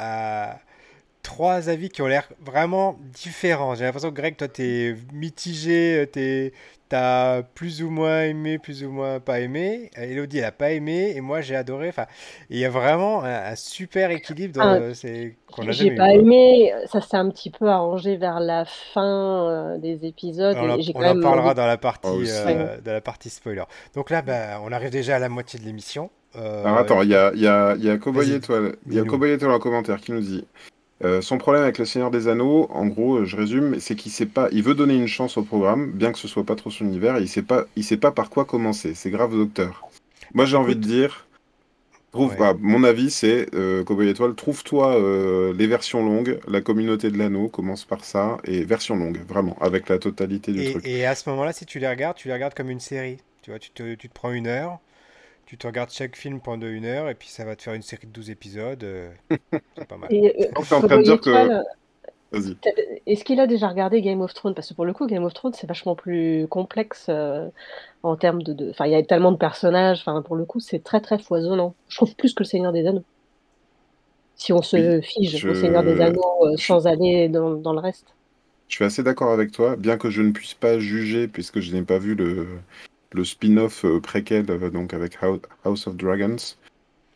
[1.21, 3.75] trois avis qui ont l'air vraiment différents.
[3.75, 6.53] J'ai l'impression que Greg, toi, t'es mitigé, euh, t'es,
[6.93, 9.89] t'as plus ou moins aimé, plus ou moins pas aimé.
[9.97, 11.89] Euh, Elodie, elle a pas aimé, et moi, j'ai adoré.
[11.89, 12.05] Enfin,
[12.51, 15.95] il y a vraiment un, un super équilibre Ah, dans, c'est, qu'on n'a J'ai eu,
[15.95, 20.69] pas aimé, ça s'est un petit peu arrangé vers la fin euh, des épisodes On
[20.69, 21.55] en, et j'ai on quand en même parlera envie.
[21.55, 23.63] dans la partie, euh, dans la partie spoiler.
[23.95, 26.11] Donc là, bah, on arrive déjà à la moitié de l'émission.
[26.65, 28.75] Alors Euh, attends, il y a, il y a, il y a Cowboy vas-y, Étoile,
[28.87, 29.03] il y a.
[29.03, 30.45] Cowboy Étoile en commentaire qui nous dit
[31.03, 34.11] euh, son problème avec le Seigneur des Anneaux, en gros, euh, je résume, c'est qu'il
[34.11, 36.69] sait pas, il veut donner une chance au programme, bien que ce soit pas trop
[36.69, 38.93] son univers, et il sait pas, il sait pas par quoi commencer.
[38.95, 39.83] C'est grave, docteur.
[40.33, 41.27] Moi, j'ai envie de dire,
[42.11, 42.37] trouve, ouais.
[42.37, 46.39] bah, mon avis, c'est euh, Cowboy Étoile, trouve-toi euh, les versions longues.
[46.47, 50.71] La communauté de l'anneau commence par ça, et version longue, vraiment, avec la totalité du
[50.71, 50.85] truc.
[50.85, 53.17] Et, et à ce moment-là, si tu les regardes, tu les regardes comme une série.
[53.41, 54.79] Tu vois, tu te, tu te prends une heure,
[55.45, 57.81] tu te regardes chaque film pendant une heure, et puis ça va te faire une
[57.81, 58.83] série de 12 épisodes.
[58.83, 59.11] euh,
[59.75, 60.09] c'est pas mal.
[60.13, 61.63] Et euh, en train de dire que,
[63.05, 64.55] est-ce qu'il a déjà regardé Game of Thrones?
[64.55, 67.49] Parce que pour le coup, Game of Thrones, c'est vachement plus complexe euh,
[68.03, 69.99] en termes de, de- Enfin, il y a tellement de personnages.
[69.99, 71.75] Enfin, pour le coup, c'est très très foisonnant.
[71.89, 73.03] Je trouve plus que le Seigneur des Anneaux.
[74.35, 77.73] Si on Oui, se fige au Seigneur des Anneaux euh, je, sans aller dans, dans
[77.73, 78.07] le reste.
[78.67, 81.73] Je suis assez d'accord avec toi, bien que je ne puisse pas juger puisque je
[81.73, 82.47] n'ai pas vu le,
[83.13, 86.35] le spin-off euh, préquel euh, donc avec Hou- House of Dragons.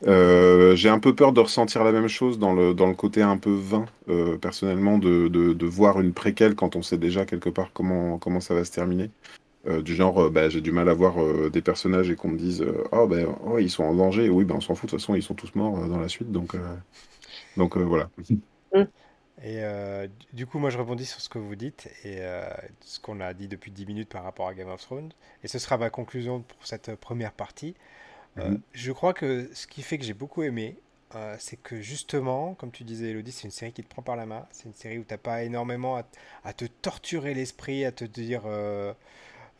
[0.05, 3.23] Euh, j'ai un peu peur de ressentir la même chose dans le, dans le côté
[3.23, 3.87] un peu vain,
[4.39, 8.53] personnellement, de, de, voir une préquelle quand on sait déjà quelque part comment, comment ça
[8.53, 9.09] va se terminer.
[9.81, 11.15] Du genre, bah, j'ai du mal à voir
[11.49, 14.29] des personnages et qu'on me dise Oh, ben, oh, ils sont en danger.
[14.29, 16.31] Oui, ben, on s'en fout, de toute façon, ils sont tous morts dans la suite.
[16.31, 16.55] Donc,
[17.57, 18.11] donc voilà.
[18.71, 18.83] Mm.
[19.43, 22.49] Et euh, du coup, moi, je rebondis sur ce que vous dites et euh,
[22.81, 25.11] ce qu'on a dit depuis 10 minutes par rapport à Game of Thrones.
[25.43, 27.75] Et ce sera ma conclusion pour cette première partie.
[28.39, 28.63] Euh, Mhm.
[28.73, 30.77] je crois que ce qui fait que j'ai beaucoup aimé,
[31.15, 34.15] euh, c'est que justement, comme tu disais, Elodie, c'est une série qui te prend par
[34.17, 34.47] la main.
[34.51, 36.03] C'est une série où t'as pas énormément à,
[36.45, 38.93] à te torturer l'esprit, à te dire euh,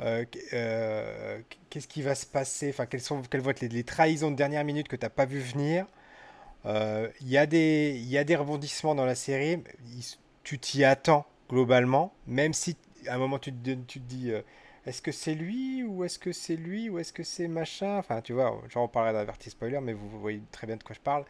[0.01, 3.69] euh, qu- euh, qu'est-ce qui va se passer, enfin, quelles sont, quelles vont être les,
[3.69, 5.85] les trahisons de dernière minute que t'as pas vu venir?
[6.67, 9.63] Euh, Il y a des, y a des rebondissements dans la série.
[10.43, 12.77] Tu t'y attends globalement, même si
[13.07, 14.41] à un moment tu te, tu te dis euh,
[14.85, 17.97] est-ce que c'est lui ou est-ce que c'est lui ou est-ce que c'est machin?
[17.97, 18.61] Enfin, tu vois,
[18.93, 21.25] parlerai dans la partie spoiler, mais vous, voyez très bien de quoi je parle.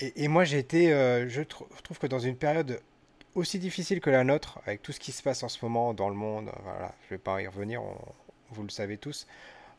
[0.00, 2.80] Et, et moi, j'ai été, euh, je trou- trouve que dans une période
[3.34, 6.08] aussi difficile que la nôtre, avec tout ce qui se passe en ce moment dans
[6.10, 7.98] le monde, voilà, je vais pas y revenir, on-
[8.50, 9.26] vous le savez tous.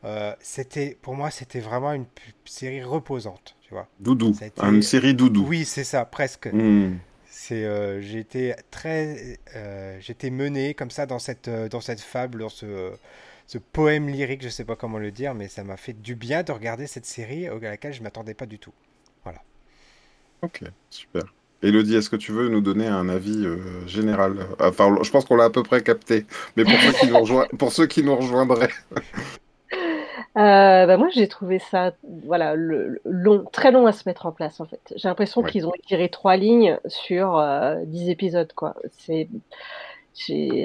[0.06, 2.08] euh, c'était, pour moi, c'était vraiment une
[2.46, 3.88] série reposante, tu vois.
[4.00, 5.46] Doudou, une été, série doudou.
[5.48, 6.48] oui, c'est ça, presque.
[6.52, 6.96] Hmm.
[7.30, 12.02] C'est, euh, j'ai été très, euh, j'étais mené comme ça dans cette, euh, dans cette
[12.02, 12.92] fable, dans ce,
[13.46, 16.44] ce poème lyrique, je sais pas comment le dire, mais ça m'a fait du bien
[16.44, 18.74] de regarder cette série à laquelle je m'attendais pas du tout.
[19.24, 19.42] Voilà.
[20.42, 21.24] Ok, super.
[21.64, 24.46] Elodie, est-ce que tu veux nous donner un avis euh, général?
[24.60, 26.26] Enfin, je pense qu'on l'a à peu près capté,
[26.56, 28.70] mais pour ceux qui nous, rejoint- pour ceux qui nous rejoindraient.
[30.38, 31.94] Euh, bah, moi, j'ai trouvé ça,
[32.26, 34.94] voilà, le, long, très long à se mettre en place, en fait.
[34.96, 35.52] J'ai l'impression Ouais.
[35.52, 38.76] qu'ils ont étiré trois lignes sur euh, dix épisodes, quoi.
[39.00, 39.30] C'est,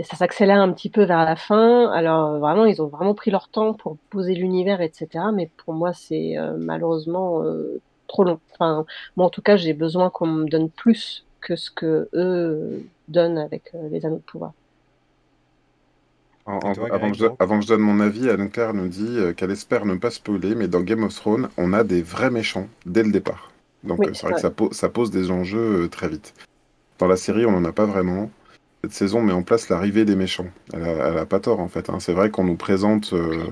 [0.05, 1.91] ça s'accélère un petit peu vers la fin.
[1.93, 5.27] Alors, vraiment, ils ont vraiment pris leur temps pour poser l'univers, etc.
[5.35, 8.41] Mais pour moi, c'est euh, malheureusement euh, trop long.
[8.55, 12.89] Enfin, moi, en tout cas, j'ai besoin qu'on me donne plus que ce que eux
[13.09, 14.53] donnent avec euh, les anneaux de pouvoir.
[16.47, 18.75] En- Et en- toi, avant, que je, donc avant que je donne mon avis, Anne-Claire
[18.75, 21.85] nous dit euh, qu'elle espère ne pas spoiler, mais dans Game of Thrones, on a
[21.85, 23.51] des vrais méchants dès le départ.
[23.85, 26.35] Donc Oui, euh, c'est vrai que ça, po- ça pose des enjeux euh, très vite.
[26.99, 28.31] Dans la série, on n'en a pas vraiment.
[28.85, 30.49] Cette saison met en place l'arrivée des méchants.
[30.73, 31.89] Elle a, elle a pas tort en fait.
[31.91, 31.99] hein.
[32.01, 33.45] C'est vrai qu'on nous présente euh,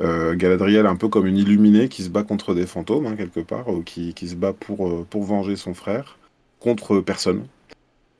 [0.00, 3.40] euh, Galadriel un peu comme une illuminée qui se bat contre des fantômes hein, quelque
[3.40, 6.18] part, ou qui, qui se bat pour, euh, pour venger son frère
[6.58, 7.46] contre personne.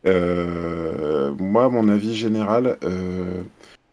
[0.06, 3.42] Euh, moi, mon avis général, euh,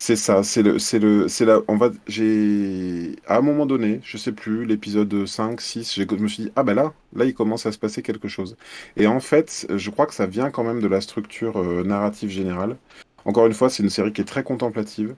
[0.01, 0.43] c'est ça.
[0.43, 1.59] C'est le, c'est le, c'est la.
[1.67, 1.89] On va.
[2.07, 6.43] J'ai à un moment donné, je sais plus, l'épisode 5, 6, j'ai- je me suis
[6.43, 8.55] dit ah ben là, là, il commence à se passer quelque chose.
[8.95, 12.29] Et en fait, je crois que ça vient quand même de la structure euh, narrative
[12.29, 12.77] générale.
[13.25, 15.15] Encore une fois, c'est une série qui est très contemplative.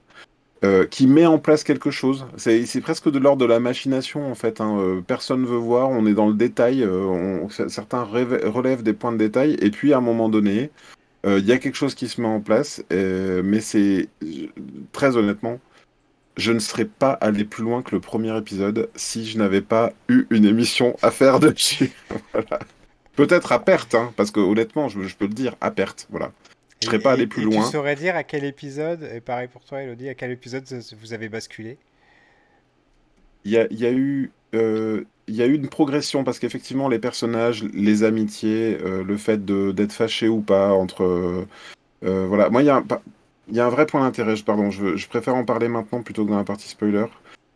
[0.63, 2.27] euh, qui met en place quelque chose.
[2.37, 4.61] C'est presque de l'ordre de la machination en fait.
[4.61, 4.77] hein.
[4.79, 6.83] Euh, personne veut voir, on est dans le détail.
[6.83, 10.71] euh, certains relèvent des points de détail et puis à un moment donné,
[11.25, 12.83] il y a quelque chose qui se met en place.
[12.91, 14.07] euh, mais c'est
[14.91, 15.59] très honnêtement,
[16.37, 19.93] je ne serais pas allé plus loin que le premier épisode si je n'avais pas
[20.09, 21.91] eu une émission à faire dessus.
[22.33, 22.59] Voilà.
[23.15, 26.07] Peut-être à perte, hein, parce que honnêtement, je, je peux le dire, à perte.
[26.09, 26.31] Voilà.
[26.81, 27.65] Je serais Et- pas allé plus et loin.
[27.65, 30.63] Tu saurais dire à quel épisode, et pareil pour toi, Elodie, à quel épisode
[30.99, 31.77] vous avez basculé?
[33.43, 36.39] Il y a, il y a eu, euh, il y a eu une progression parce
[36.39, 41.03] qu'effectivement, les personnages, les amitiés, euh, le fait d'être fâché ou pas entre.
[41.03, 41.47] euh,
[42.03, 42.49] euh, voilà.
[42.49, 44.35] Moi, il y a un, vrai point d'intérêt.
[44.45, 47.05] Pardon, je, je préfère en parler maintenant plutôt que dans la partie spoiler.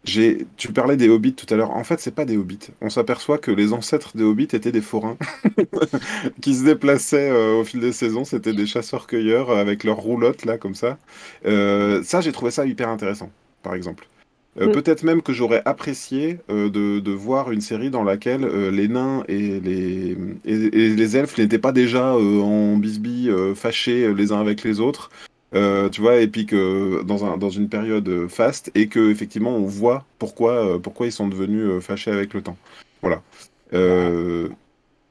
[0.06, 1.72] J'ai, tu parlais des hobbits tout à l'heure.
[1.72, 2.70] En fait, c'est pas des hobbits.
[2.80, 5.18] On s'aperçoit que les ancêtres des hobbits étaient des forains
[6.42, 8.24] qui se déplaçaient au fil des saisons.
[8.24, 10.98] C'était des chasseurs-cueilleurs avec leurs roulottes là, comme ça.
[11.44, 13.32] Ça, j'ai trouvé ça hyper intéressant,
[13.64, 14.08] par exemple.
[14.60, 14.72] Euh, Mm.
[14.72, 18.88] Peut-être même que j'aurais apprécié euh, de, de voir une série dans laquelle euh, les
[18.88, 24.40] nains et les, et, et les elfes n'étaient pas déjà en bisbille fâchés les uns
[24.40, 25.10] avec les autres,
[25.54, 29.66] tu vois, et puis que dans, un, dans une période faste, et que effectivement on
[29.66, 32.58] voit pourquoi, pourquoi ils sont devenus fâchés avec le temps.
[33.02, 33.22] Voilà.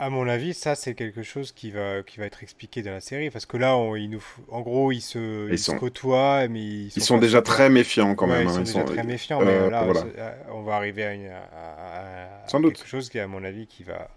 [0.05, 2.91] Euh, À mon avis, ça c'est quelque chose qui va, qui va être expliqué dans
[2.93, 6.47] la série, parce que là, on, il nous, en gros, ils se, Ils ils côtoient,
[6.49, 8.49] mais ils ils sont déjà très méfiants quand Ouais, même.
[8.49, 10.01] ils hein, sont ils déjà sont- très méfiants, euh, mais là, voilà.
[10.03, 12.87] c'est- euh, on va arriver à, une- à- à- à Sans quelque doute.
[12.87, 14.09] chose qui, à mon avis, qui va,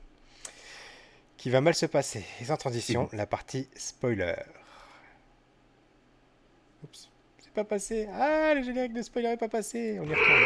[1.38, 2.26] qui va mal se passer.
[2.41, 4.34] Et sans transition, la partie spoiler.
[6.84, 8.08] Oups, c'est pas passé.
[8.13, 9.97] Ah, le générique de spoiler est pas passé.
[10.02, 10.43] On y retourne.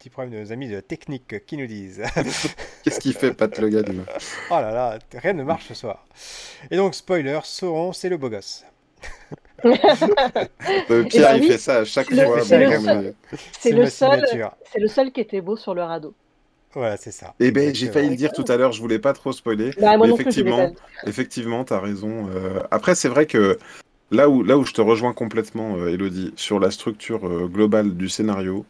[0.00, 2.02] Petit problème de nos amis de la technique qui nous disent.
[2.82, 3.76] Qu'est-ce qu'il fait, Pat lui
[4.50, 6.06] Oh là là, rien ne marche ce soir.
[6.70, 8.64] Et donc, spoiler, Sauron, c'est le beau gosse.
[9.62, 12.42] Euh, Pierre, ben il oui, fait ça à chaque fois.
[12.42, 13.14] c'est mais le non, seul.
[13.30, 14.26] mais- C'est le seul,
[14.72, 16.14] c'est le seul qui était beau sur le radeau.
[16.72, 17.34] Voilà, c'est ça.
[17.38, 19.72] Eh ben, j'ai failli le dire tout à l'heure, je voulais pas trop spoiler.
[19.78, 20.72] Bah, Mais effectivement.
[21.06, 22.30] Effectivement, tu as raison.
[22.34, 23.58] Euh, après, c'est vrai que
[24.10, 27.94] là où, là où je te rejoins complètement, euh, Elodie, sur la structure euh, globale
[27.94, 28.64] du scénario,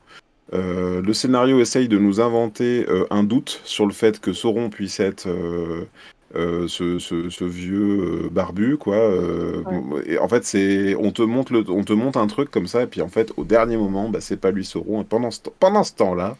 [0.52, 4.68] euh, le scénario essaye de nous inventer euh, un doute sur le fait que Sauron
[4.70, 8.96] puisse être euh, ce, ce- ce vieux barbu, quoi.
[10.06, 12.82] et en fait, c'est on te montre le, on te montre un truc comme ça,
[12.82, 15.02] et puis en fait, au dernier moment, bah, c'est pas lui Sauron.
[15.02, 16.36] Et pendant ce, temps- pendant ce temps-là,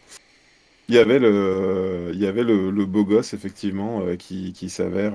[0.88, 5.12] il y avait le, il y avait le, le beau gosse effectivement qui, qui s'avère.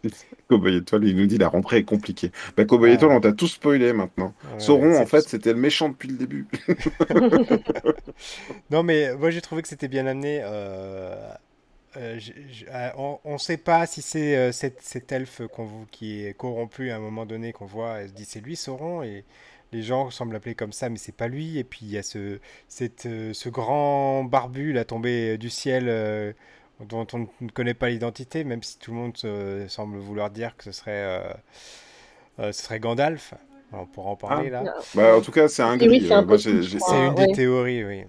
[0.04, 0.10] euh, euh,
[0.48, 2.30] Cowboy Étoile, il nous dit la rentrée est compliquée.
[2.56, 2.92] Bah, Cowboy.
[2.92, 4.34] Étoile, on t'a tout spoilé maintenant.
[4.42, 6.46] Ouais, Sauron, en fait, c'était le méchant depuis le début.
[8.70, 10.40] Non, mais moi j'ai trouvé que c'était bien amené.
[10.42, 11.14] euh,
[11.96, 12.20] euh,
[12.70, 16.90] euh, on ne sait pas si c'est euh, cet, cet elfe vous- qui est corrompu
[16.90, 18.00] à un moment donné qu'on voit.
[18.00, 19.24] Elle se dit c'est lui Sauron et
[19.72, 21.58] les gens semblent l'appeler comme ça, mais c'est pas lui.
[21.58, 25.86] Et puis il y a ce, cette, euh, ce grand barbu là tombé du ciel
[25.88, 26.32] euh,
[26.80, 30.56] dont on ne connaît pas l'identité, même si tout le monde euh, semble vouloir dire
[30.56, 31.32] que ce serait, euh,
[32.40, 33.34] euh, ce serait Gandalf.
[33.72, 34.68] On pourra en parler là.
[34.94, 36.00] Bah, en tout cas, c'est un oui, gris.
[36.38, 37.26] c'est euh, une ouais.
[37.26, 38.04] des théories, oui.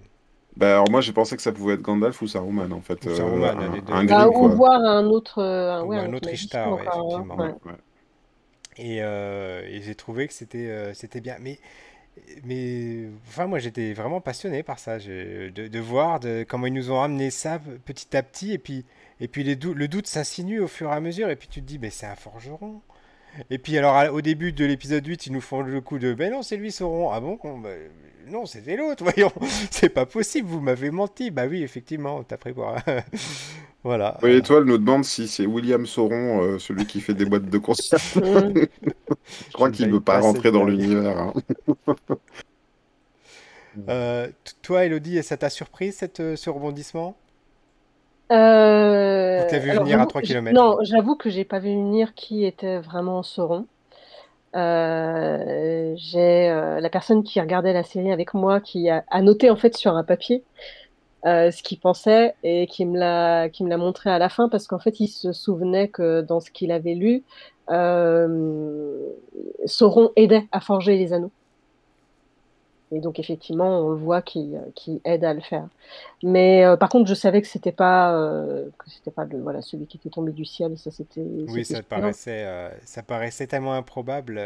[0.56, 3.04] bah, alors moi, j'ai pensé que ça pouvait être Gandalf ou Saruman, en fait.
[3.04, 3.92] Ou euh, Saruman, un, les deux.
[3.92, 7.02] un Bah, gris, ou voir un autre, euh, Ou ouais, un autre Ishtar, ouais, hein.
[7.08, 7.60] effectivement.
[8.76, 11.36] Et, euh, et j'ai trouvé que c'était euh, c'était bien.
[11.40, 11.58] Mais
[12.44, 16.90] mais enfin, moi j'étais vraiment passionné par ça, de, de, voir de, comment ils nous
[16.90, 18.84] ont amené ça petit à petit, et puis,
[19.20, 21.66] et puis les le doute s'insinue au fur et à mesure, et puis tu te
[21.66, 22.80] dis, mais c'est un forgeron.
[23.50, 26.32] Et puis alors au début de l'épisode 8, ils nous font le coup de, ben
[26.32, 27.10] non, c'est lui Sauron.
[27.12, 27.68] Ah bon bah,
[28.28, 29.32] Non, c'était l'autre, voyons.
[29.70, 31.30] c'est pas possible, vous m'avez menti.
[31.30, 32.76] Bah oui, effectivement, t'as pris quoi
[33.84, 34.18] Voilà.
[34.22, 37.58] Oui, Étoile nous demande si c'est William Sauron, euh, celui qui fait des boîtes de
[37.58, 38.00] concert.
[39.48, 41.18] Je crois qu'il ne veut pas rentrer dans l'univers.
[41.18, 41.32] Hein.
[43.88, 44.26] Euh,
[44.60, 47.14] toi, Elodie, ça t'a surpris cette, euh, ce rebondissement?
[48.32, 49.46] Euh...
[49.48, 52.80] Tu vu venir à 3 km Non, j'avoue que j'ai pas vu venir qui était
[52.80, 53.66] vraiment Sauron.
[54.52, 56.48] j'ai
[56.80, 59.94] la personne qui regardait la série avec moi qui a, a noté en fait sur
[59.94, 60.42] un papier
[61.26, 64.48] euh, ce qu'il pensait et qui me l'a qui me l'a montré à la fin
[64.48, 67.22] parce qu'en fait il se souvenait que dans ce qu'il avait lu euh,
[69.66, 71.30] Sauron aidait à forger les anneaux.
[72.90, 75.68] Et donc effectivement on le voit qui, qui aide à le faire.
[76.22, 79.60] Mais euh, par contre je savais que c'était pas euh, que c'était pas le, voilà
[79.60, 80.78] celui qui était tombé du ciel.
[80.78, 84.40] Ça c'était oui ça paraissait euh, ça paraissait tellement improbable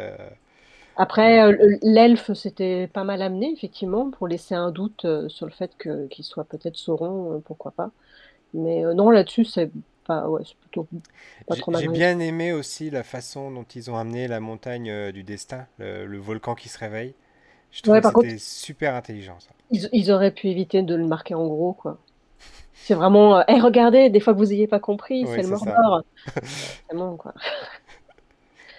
[0.96, 5.52] après, euh, l'elfe, c'était pas mal amené, effectivement, pour laisser un doute euh, sur le
[5.52, 5.70] fait
[6.10, 7.90] qu'il soit peut-être Sauron, euh, pourquoi pas.
[8.54, 9.70] Mais non, là-dessus, c'est
[10.20, 10.86] pas, ouais, plutôt
[11.46, 11.82] pas trop mal.
[11.82, 16.18] J'ai bien aimé aussi la façon dont ils ont amené la montagne du destin, le,
[16.18, 17.14] volcan qui se réveille.
[17.70, 19.50] Je trouve que c'était super intelligent, ça.
[19.70, 21.98] Ils, auraient pu éviter de le marquer en gros, quoi.
[22.74, 26.02] C'est vraiment, hé, regardez, des fois que vous n'ayez pas compris, c'est le Mordor.
[26.34, 27.32] c'est bon, quoi.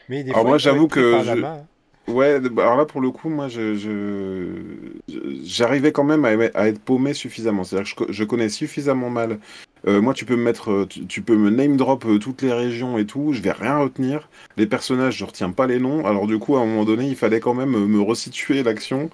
[0.09, 1.23] Mais des Alors fois, moi, j'avoue que...
[1.23, 1.63] Je...
[2.07, 4.99] Ouais, bah, alors là pour le coup, moi je,
[5.41, 7.63] j'arrivais quand même à, être paumé suffisamment.
[7.63, 9.39] C'est-à-dire que je, connais suffisamment mal.
[9.85, 12.53] Euh, moi, tu peux me mettre, euh, tu, peux me name drop euh, toutes les
[12.53, 14.29] régions et tout, je vais rien retenir.
[14.55, 16.05] Les personnages, je retiens pas les noms.
[16.05, 19.09] Alors du coup, à un moment donné, il fallait quand même me resituer l'action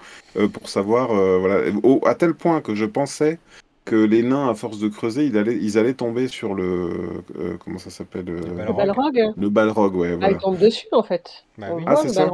[0.54, 1.72] pour savoir, voilà,
[2.06, 3.40] à tel point que je pensais
[3.86, 7.24] que les nains, à force de creuser, ils allaient, ils allaient tomber sur le.
[7.64, 9.20] comment ça s'appelle Le balrog.
[9.36, 10.18] Le balrog, ouais.
[10.22, 11.46] Ah, ils tombent dessus, en fait.
[11.58, 11.84] Bah oui.
[11.88, 12.30] Ah, c'est ça.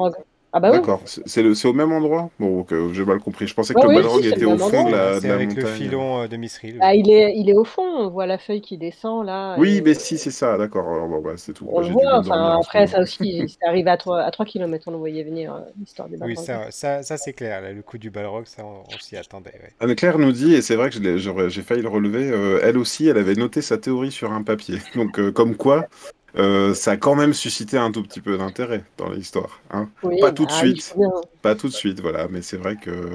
[0.58, 0.78] Ah bah oui.
[0.78, 2.30] D'accord, c'est au même endroit?
[2.40, 3.46] Bon, j'ai mal compris.
[3.46, 6.28] Je pensais que le Balrog était au fond de la, C'est avec le filon euh,
[6.30, 6.78] de Misril.
[6.80, 9.58] Ah, il, est, il est au fond, on voit la feuille qui descend là.
[9.60, 10.86] Oui, mais si, c'est ça, d'accord.
[11.10, 11.68] Bon, bah, c'est tout.
[11.70, 14.92] On le voit, enfin, après, ça aussi, c'est arrivé à 3, à 3 km, on
[14.92, 16.38] le voyait venir, euh, l'histoire des Balrogs.
[16.38, 19.52] Oui, ça, ça, ça c'est clair, le coup du Balrog, ça, on, s'y attendait.
[19.62, 19.74] Ouais.
[19.82, 23.18] Anne-Claire nous dit, et c'est vrai que j'ai failli le relever, euh, elle aussi, elle
[23.18, 24.78] avait noté sa théorie sur un papier.
[24.96, 25.90] Donc, comme quoi,
[26.38, 29.62] euh, ça a quand même suscité un tout petit peu d'intérêt dans l'histoire.
[29.72, 29.90] Hein.
[30.20, 30.96] pas tout de ah, suite,
[31.42, 33.12] pas tout de suite, voilà, mais c'est vrai que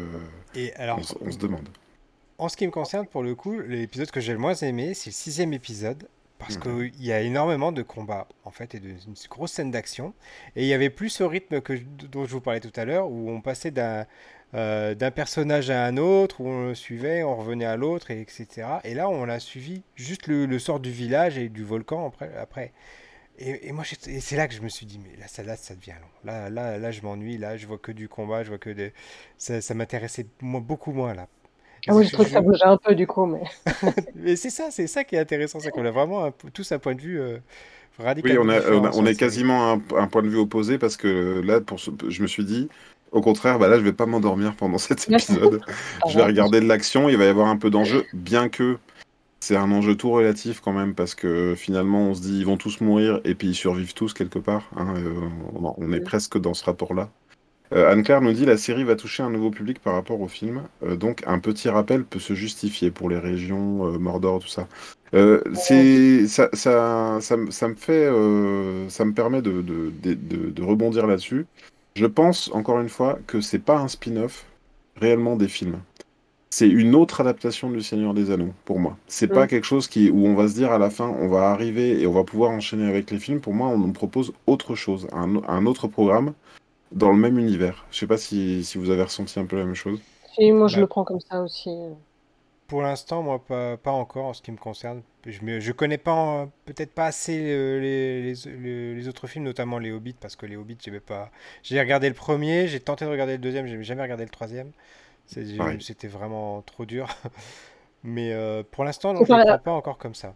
[0.55, 1.69] Et alors, on, se demande.
[2.39, 5.11] En ce qui me concerne, pour le coup, l'épisode que j'ai le moins aimé, c'est
[5.11, 6.09] le sixième épisode,
[6.39, 10.15] parce qu'il y a énormément de combats, en fait, et de, une grosse scène d'action.
[10.57, 11.75] Et il y avait plus ce rythme que,
[12.11, 14.07] dont je vous parlais tout à l'heure, où on passait d'un
[14.53, 18.21] euh, d'un personnage à un autre, où on le suivait, on revenait à l'autre, et
[18.21, 18.67] etc.
[18.83, 22.33] Et là, on a suivi juste le, sort du village et du volcan après.
[22.37, 22.73] après.
[23.41, 23.85] Et, moi,
[24.21, 26.31] c'est là que je me suis dit, mais là, ça, là, ça devient long.
[26.31, 27.39] Là, là, là je m'ennuie.
[27.39, 28.45] Là, je vois que du combat.
[28.45, 28.93] Je vois que des...
[29.39, 31.27] ça, ça m'intéressait beaucoup moins là.
[31.89, 33.43] Ah oui, je trouve que ça bougeait un peu du coup, mais.
[34.15, 36.95] mais c'est ça, c'est ça qui est intéressant, c'est qu'on a vraiment tous un point
[36.95, 37.39] de vue euh,
[37.99, 38.33] radical.
[38.33, 41.63] Oui, on, a, on, est quasiment un, un, point de vue opposé parce que là,
[41.63, 42.69] pour je me suis dit,
[43.13, 45.63] au contraire, bah là, je vais pas m'endormir pendant cet épisode.
[46.09, 48.79] je vais regarder de l'action, il va y avoir un peu d'enjeu, bien que
[49.41, 52.59] c'est un enjeu tout relatif quand même parce que finalement on se dit ils vont
[52.59, 54.71] tous mourir et puis ils survivent tous quelque part.
[54.77, 55.29] Hein, euh,
[55.79, 57.11] on est presque dans ce rapport-là.
[57.73, 60.65] Euh, Anne-Claire nous dit la série va toucher un nouveau public par rapport au film,
[60.83, 64.69] euh, donc un petit rappel peut se justifier pour les régions Mordor tout ça.
[65.55, 68.07] c'est ça, ça, ça, ça, me fait,
[68.89, 71.47] ça me permet de, de, de, de rebondir là-dessus.
[71.97, 74.47] Je pense encore une fois que c'est pas un spin-off
[74.97, 75.81] réellement des films
[76.53, 78.97] c'est une autre adaptation du Seigneur des Anneaux pour moi.
[79.07, 79.49] C'est pas mm.
[79.49, 82.07] quelque chose qui où on va se dire à la fin on va arriver et
[82.07, 83.41] on va pouvoir enchaîner avec les films.
[83.41, 86.35] Pour moi, on nous propose autre chose, un, autre programme
[86.91, 87.87] dans le même univers.
[87.93, 90.01] Je sais pas si, vous avez ressenti un peu la même chose.
[90.35, 90.81] Si, moi je bah.
[90.83, 91.71] le prends comme ça aussi.
[92.67, 95.03] Pour l'instant, moi pas, pas, encore en ce qui me concerne.
[95.27, 99.91] Je, je connais pas peut-être pas assez euh, les, les, les, autres films, notamment les
[99.93, 101.31] Hobbits, parce que les Hobbits, j'avais pas.
[101.63, 104.71] J'ai regardé le premier, j'ai tenté de regarder le deuxième, j'ai jamais regardé le troisième.
[105.31, 107.09] C'était vraiment trop dur.
[108.03, 110.35] Mais euh, pour l'instant, je ne le pas encore comme ça.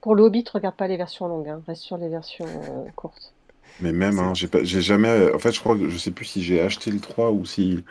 [0.00, 1.62] Pour le Hobbit, regarde pas les versions longues, hein.
[1.66, 3.34] reste sur les versions euh, courtes.
[3.80, 5.32] Mais même, hein, j'ai jamais.
[5.32, 7.84] En fait, je crois que je sais plus si j'ai acheté le 3 ou si.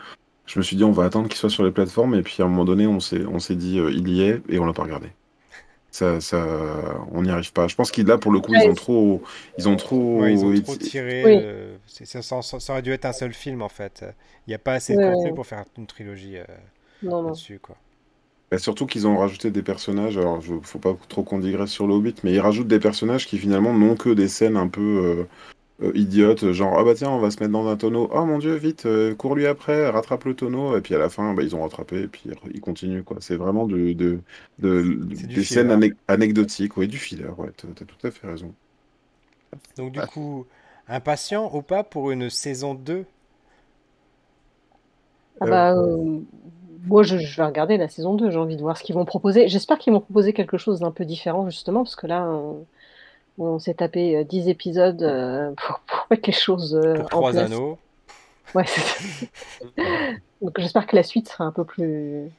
[0.45, 2.45] Je me suis dit, on va attendre qu'il soit sur les plateformes, et puis à
[2.45, 5.09] un moment donné, on s'est dit, euh, il y est, et on l'a pas regardé.
[5.91, 6.37] Ça, ça,
[7.11, 7.67] on n'y arrive pas.
[7.67, 9.23] Je pense qu'il là pour le coup, ils ont trop,
[9.57, 11.23] ils ont trop, Ouais, ils ont trop tiré.
[11.25, 11.35] Oui.
[11.43, 14.05] euh, ça, ça- ça aurait dû être un seul film en fait.
[14.47, 16.45] Il n'y a pas assez de contenu pour faire une trilogie euh,
[17.01, 17.29] Non, non.
[17.29, 17.77] là-dessus quoi.
[18.51, 20.17] Bah, surtout qu'ils ont rajouté des personnages.
[20.17, 23.27] Alors, je, faut pas trop qu'on digresse sur le Hobbit, mais ils rajoutent des personnages
[23.27, 25.27] qui finalement n'ont que des scènes un peu euh,
[25.81, 28.09] euh, idiotes, genre ah bah tiens, on va se mettre dans un tonneau.
[28.11, 30.75] Oh mon Dieu, vite, euh, cours lui après, rattrape le tonneau.
[30.77, 32.23] Et puis à la fin, bah, ils ont rattrapé et puis
[32.53, 33.17] ils continuent quoi.
[33.21, 34.21] C'est vraiment du- de,
[34.59, 37.27] de, des scènes ane- anecdotiques, oui, du filler.
[37.37, 38.55] Ouais, t'as t'as tout à fait raison.
[39.77, 40.03] Donc du Ah.
[40.03, 40.45] coup,
[40.89, 43.05] impatient ou pas pour une saison 2?
[45.39, 46.21] Ah Euh, bah, euh,
[46.85, 48.31] moi, je, je vais regarder la saison 2.
[48.31, 49.47] J'ai envie de voir ce qu'ils vont proposer.
[49.47, 52.65] J'espère qu'ils vont proposer quelque chose d'un peu différent, justement, parce que là, on,
[53.37, 57.07] on s'est tapé euh, 10 épisodes euh, pour, pour mettre les choses euh, Pour en
[57.09, 57.45] trois place.
[57.51, 57.77] anneaux.
[58.55, 59.29] Ouais, c'est-
[60.41, 62.29] Donc j'espère que la suite sera un peu plus,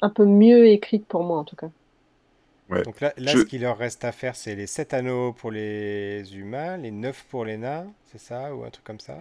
[0.00, 1.68] un, peu mieux écrite pour moi, en tout cas.
[2.70, 2.82] Ouais.
[2.82, 5.50] Donc là, là Je- ce qu'il leur reste à faire, c'est les 7 anneaux pour
[5.50, 8.54] les humains, les 9 pour les nains, c'est ça?
[8.54, 9.18] Ou un truc comme ça?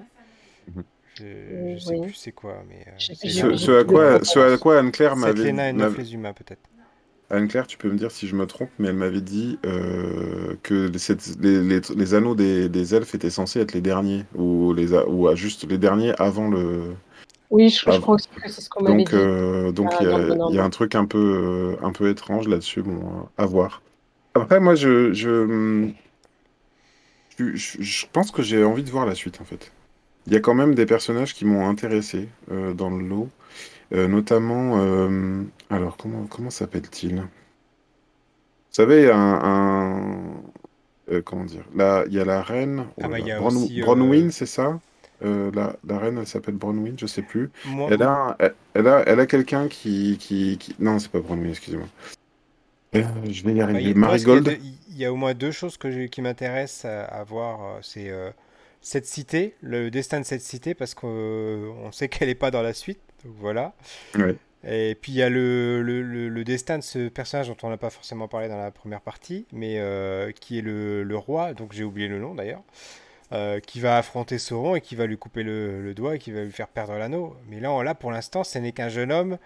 [0.67, 0.83] Mhm.
[1.15, 1.23] Je,
[1.77, 2.01] je sais Oui.
[2.01, 5.51] plus c'est quoi, mais euh, Ce, à quoi, ce à quoi Anne-Claire 7 m'avait les
[5.53, 6.59] nains et 9 m'avait- les humains peut-être.
[7.29, 10.89] Anne-Claire, tu peux me dire si je me trompe, mais elle m'avait dit euh, que
[11.93, 15.77] les, anneaux des, des elfes étaient censés être les derniers, ou, les, ou juste les
[15.77, 16.93] derniers avant le.
[17.51, 19.15] Oui, je, je crois aussi que c'est ce qu'on m'avait dit.
[19.15, 21.17] euh, donc Ah, il y, a- y un truc un peu,
[21.81, 23.81] euh, un peu étrange là-dessus, bon, à voir.
[24.35, 25.89] Après, moi, je, je,
[27.37, 29.71] je, je- je pense que j'ai envie de voir la suite, en fait.
[30.27, 33.29] Il y a quand même des personnages qui m'ont intéressé euh, dans le lot,
[33.91, 34.77] notamment.
[35.69, 37.15] Alors, comment, comment s'appelle-t-il?
[37.17, 37.23] Vous
[38.71, 40.41] savez, un, un-
[41.11, 41.63] euh, comment dire?
[41.75, 42.85] Là, il y a la reine.
[43.01, 43.81] Ah bah a Bron- aussi...
[43.81, 44.79] euh, Bronwyn, c'est ça?
[45.23, 47.49] Euh, la, la reine, elle s'appelle Bronwyn, je sais plus.
[47.65, 51.19] moi- Elle a, elle, elle a, elle a quelqu'un qui, qui, qui- Non, c'est pas
[51.19, 51.87] Bronwyn, excusez-moi.
[52.93, 52.99] Je
[53.43, 53.81] vais y Bah, arriver.
[53.81, 54.57] il, y a Marigold?
[54.89, 57.79] il y a au moins deux choses que qui m'intéressent à, à voir.
[57.83, 58.11] C'est
[58.81, 62.73] cette cité, le destin de cette cité, parce qu'on sait qu'elle n'est pas dans la
[62.73, 62.99] suite.
[63.25, 63.73] Donc voilà.
[64.15, 64.35] Ouais.
[64.65, 67.69] Et puis il y a le, le, le- le destin de ce personnage dont on
[67.69, 71.53] n'a pas forcément parlé dans la première partie, mais euh, qui est le, le roi,
[71.53, 72.61] donc j'ai oublié le nom d'ailleurs,
[73.33, 76.31] euh, qui va affronter Sauron et qui va lui couper le, le doigt et qui
[76.31, 77.35] va lui faire perdre l'anneau.
[77.49, 79.37] Mais là, on- là pour l'instant, ce n'est qu'un jeune homme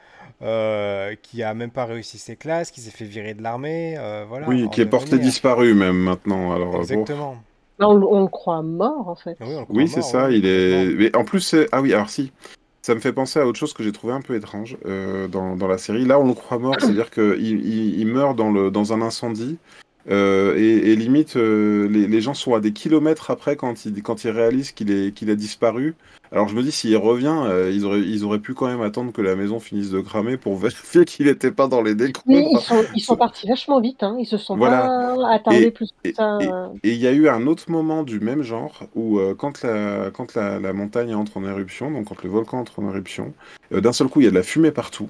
[0.42, 4.24] euh, qui a même pas réussi ses classes, qui s'est fait virer de l'armée, euh,
[4.28, 6.54] voilà, Oui, qui est porté disparu même maintenant.
[6.54, 6.80] Alors, bon.
[6.82, 7.36] Exactement.
[7.80, 9.36] Là, on, on le croit mort, en fait.
[9.42, 10.30] Oui, Oui, c'est ça.
[10.32, 10.94] Il est.
[10.96, 12.32] Mais en plus, c'est- ah oui, alors si.
[12.82, 15.56] Ça me fait penser à autre chose que j'ai trouvé un peu étrange euh, dans,
[15.56, 16.06] dans la série.
[16.06, 19.60] Là, on le croit mort, c'est-à-dire qu'il il, il meurt dans, le, dans un incendie.
[20.10, 24.02] Euh, et, et limite, euh, les, les gens sont à des kilomètres après quand ils,
[24.04, 25.96] quand ils réalisent qu'il qu'il a disparu.
[26.32, 29.12] Alors je me dis, s'il revient, euh, ils, auraient, ils auraient pu quand même attendre
[29.12, 32.58] que la maison finisse de cramer pour vérifier qu'il n'était pas dans les Oui, ils
[32.58, 32.62] décombres.
[32.62, 34.16] sont, ils sont partis vachement vite, hein.
[34.20, 34.88] Ils se sont Voilà.
[34.88, 36.38] pas attardés Et, plus que et, ça.
[36.40, 40.10] et- et il y a eu un autre moment du même genre où quand, la,
[40.12, 43.34] quand la, la montagne entre en éruption, donc quand le volcan entre en éruption,
[43.72, 45.10] d'un seul coup il y a de la fumée partout.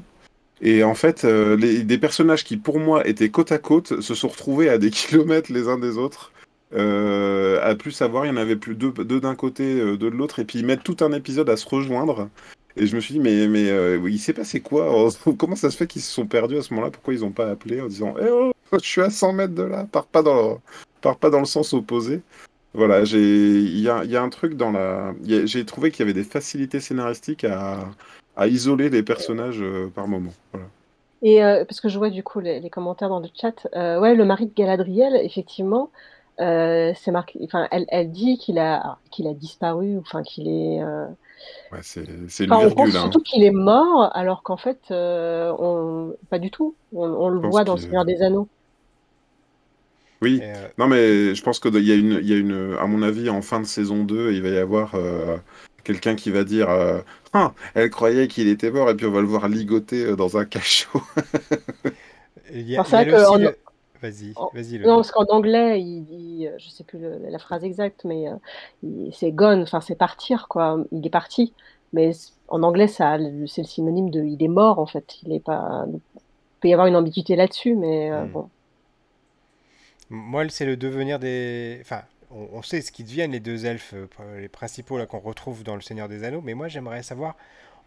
[0.61, 4.27] Et en fait, euh, des personnages qui pour moi étaient côte à côte se sont
[4.27, 6.31] retrouvés à des kilomètres les uns des autres.
[6.73, 10.15] Euh, à plus savoir, il y en avait plus deux, d'un côté, euh, deux de
[10.15, 12.29] l'autre, et puis ils mettent tout un épisode à se rejoindre.
[12.77, 15.09] Et je me suis dit, mais, mais euh, il s'est passé quoi?
[15.37, 16.91] Comment ça se fait qu'ils se sont perdus à ce moment-là?
[16.91, 19.63] Pourquoi ils n'ont pas appelé en disant, eh oh, je suis à 100 mètres de
[19.63, 20.55] là, pars pas dans le,
[21.01, 22.21] pars pas dans le sens opposé.
[22.73, 26.13] Voilà, il y a, y a un truc dans la, j'ai trouvé qu'il y avait
[26.13, 27.79] des facilités scénaristiques à,
[28.35, 30.33] à isoler les personnages euh, par moment.
[30.51, 30.67] Voilà.
[31.21, 33.99] Et euh, parce que je vois du coup les, les commentaires dans le chat, euh,
[33.99, 35.91] ouais, le mari de Galadriel, effectivement,
[36.39, 37.39] euh, c'est marqué.
[37.43, 40.81] Enfin, elle, elle dit qu'il a, qu'il a disparu, enfin qu'il est.
[40.83, 41.07] euh,
[41.71, 43.01] Ouais, c'est, une Enfin, on pense virgule, hein.
[43.01, 46.15] surtout qu'il est mort, alors qu'en fait, euh, on...
[46.29, 46.75] pas du tout.
[46.93, 48.47] On, on le voit dans le Seigneur des Anneaux.
[50.21, 52.85] Oui, euh, non mais je pense qu'il y a une, il y a une, à
[52.85, 55.37] mon avis, en fin de saison 2, il va y avoir euh,
[55.91, 57.01] quelqu'un qui va dire, euh,
[57.33, 60.37] ah, elle croyait qu'il était mort, et puis on va le voir ligoter euh, dans
[60.37, 61.01] un cachot.
[62.53, 63.57] il y a, Alors, c'est il y a aussi en- le-
[64.01, 64.79] Vas-y, en- vas-y.
[64.83, 68.27] Non, parce qu'en anglais, il dit, euh, je sais plus le- la phrase exacte, mais
[68.29, 68.35] euh,
[68.83, 70.83] il- c'est gone, enfin c'est partir, quoi.
[70.91, 71.53] Il est parti.
[71.93, 72.11] Mais
[72.47, 73.17] en anglais, ça,
[73.47, 75.17] c'est le synonyme de il est mort, en fait.
[75.23, 75.85] Il est pas.
[75.93, 75.99] Il
[76.61, 78.31] peut y avoir une ambiguïté là-dessus, mais euh, Hmm.
[78.33, 78.49] bon.
[80.09, 81.79] Moi, c'est le devenir des.
[81.81, 82.03] Enfin,
[82.33, 85.63] on, on sait ce qu'ils deviennent, les deux elfes, euh, les principaux là qu'on retrouve
[85.63, 87.35] dans Le Seigneur des Anneaux, mais moi, j'aimerais savoir,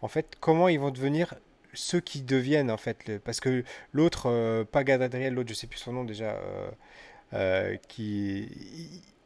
[0.01, 1.35] en fait, comment ils vont devenir
[1.73, 3.07] ceux qui deviennent, en fait.
[3.07, 6.69] le- Parce que l'autre, euh, pas Galadriel, l'autre, je sais plus son nom déjà, euh,
[7.33, 8.49] euh, qui.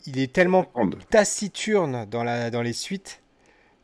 [0.06, 0.66] il- est tellement
[1.10, 3.22] taciturne dans, la, dans les suites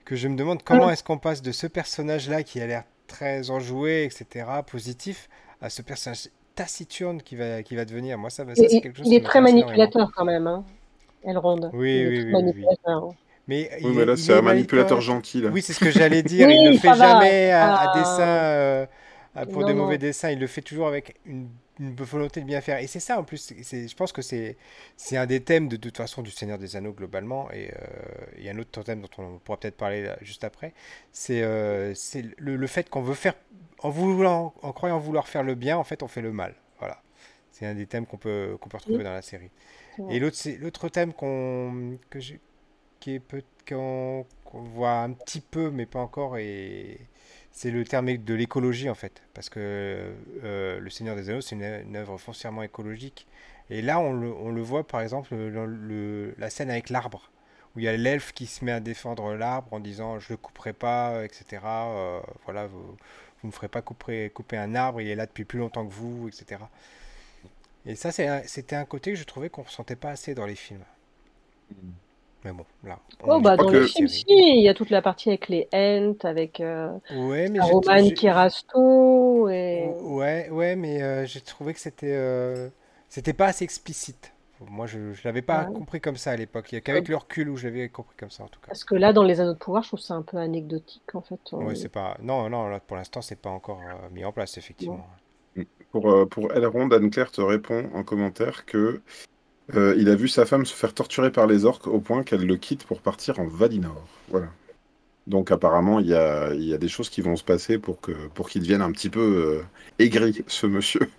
[0.06, 3.50] que je me demande comment est-ce qu'on passe de ce personnage-là qui a l'air très
[3.52, 5.30] enjoué, etc., positif,
[5.62, 8.18] à ce personnage taciturne qui va, qui va devenir.
[8.18, 10.66] Moi, ça, ça c'est quelque chose il est très manipulateur quand même, hein.
[11.28, 11.70] Elrond.
[11.74, 12.32] Oui, oui, oui, oui, oui.
[12.32, 13.14] manipulateur.
[13.48, 15.50] Mais, il Oui, est- mais là, c'est est un manipulateur gentil, là.
[15.50, 16.48] Oui, c'est ce que j'allais dire.
[16.48, 17.08] Oui, il ne fait ça va.
[17.22, 18.00] jamais à, à Ah.
[18.00, 18.86] dessein euh,
[19.36, 19.84] à- pour Non, des non.
[19.84, 20.32] mauvais dessins.
[20.32, 21.50] Il le fait toujours avec une,
[21.80, 22.80] une volonté de bien faire.
[22.80, 23.54] Et c'est ça en plus.
[23.56, 24.58] je pense que c'est
[25.18, 27.52] un des thèmes de, de toute façon du Seigneur des Anneaux globalement.
[27.52, 27.76] Et euh,
[28.40, 30.74] il y a un autre thème dont on pourra peut-être parler là, juste après.
[31.12, 31.94] C'est euh,
[32.38, 33.36] le, le fait qu'on veut faire
[33.84, 36.56] en voulant, en croyant vouloir faire le bien, en fait, on fait le mal.
[36.80, 37.00] Voilà.
[37.52, 39.04] C'est un des thèmes qu'on peut qu'on peut retrouver Oui.
[39.04, 39.52] dans la série.
[40.10, 41.98] Et l'autre, thème qu'on
[44.54, 46.38] voit un petit peu, mais pas encore,
[47.52, 51.56] c'est le terme de l'écologie en fait, parce que euh, le Seigneur des Anneaux, c'est
[51.56, 53.28] une, œuvre foncièrement écologique.
[53.70, 55.66] Et là, on le, voit par exemple dans
[56.38, 57.32] la scène avec l'arbre,
[57.76, 60.38] où il y a l'elfe qui se met à défendre l'arbre en disant je le
[60.38, 61.62] couperai pas, etc.
[61.64, 62.98] euh, voilà, vous,
[63.44, 66.62] ne ferez pas couper un arbre, il est là depuis plus longtemps que vous, etc.
[67.86, 70.56] Et ça, un- c'était un côté que je trouvais qu'on ressentait pas assez dans les
[70.56, 70.84] films.
[72.44, 73.00] Mais bon, là.
[73.24, 76.16] Oh, bah, dans les films, si, il y a toute la partie avec les Ents,
[76.24, 79.96] avec euh, Ouais, mais j'ai- Saruman j'ai- qui rasto, et...
[80.00, 82.70] Ouais, ouais, mais euh, j'ai trouvé que c'était euh,
[83.10, 84.32] c'était pas assez explicite.
[84.62, 85.74] Moi, je, je l'avais pas Ouais.
[85.74, 86.72] compris comme ça à l'époque.
[86.72, 88.68] Il y a qu'avec le recul où je l'avais compris comme ça, en tout cas.
[88.68, 91.22] Parce que là, dans les Anneaux de pouvoir, je trouve ça un peu anecdotique, en
[91.22, 91.40] fait.
[91.52, 92.18] On- Ouais, c'est pas.
[92.22, 95.06] Non, non, là, pour l'instant, c'est pas encore euh, mis en place, effectivement.
[95.96, 99.00] Pour, euh, pour Elrond, Anne-Claire te répond en commentaire que
[99.76, 102.46] euh, il a vu sa femme se faire torturer par les orques au point qu'elle
[102.46, 104.06] le quitte pour partir en Valinor.
[104.28, 104.48] Voilà.
[105.26, 108.02] Donc apparemment, il y a, il y a des choses qui vont se passer pour
[108.02, 109.64] que pour qu'il devienne un petit peu euh,
[109.98, 111.10] aigri, ce monsieur.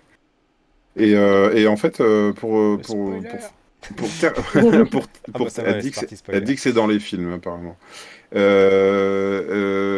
[0.95, 1.97] Et, euh, et en fait,
[2.35, 3.53] pour, pour, pour,
[3.95, 4.33] pour, ter-
[4.91, 6.37] pour- Ah pour- bah va, elle, dit parti, c'est- spoiler.
[6.39, 7.77] elle dit que c'est dans les films, apparemment.
[8.35, 9.43] Euh,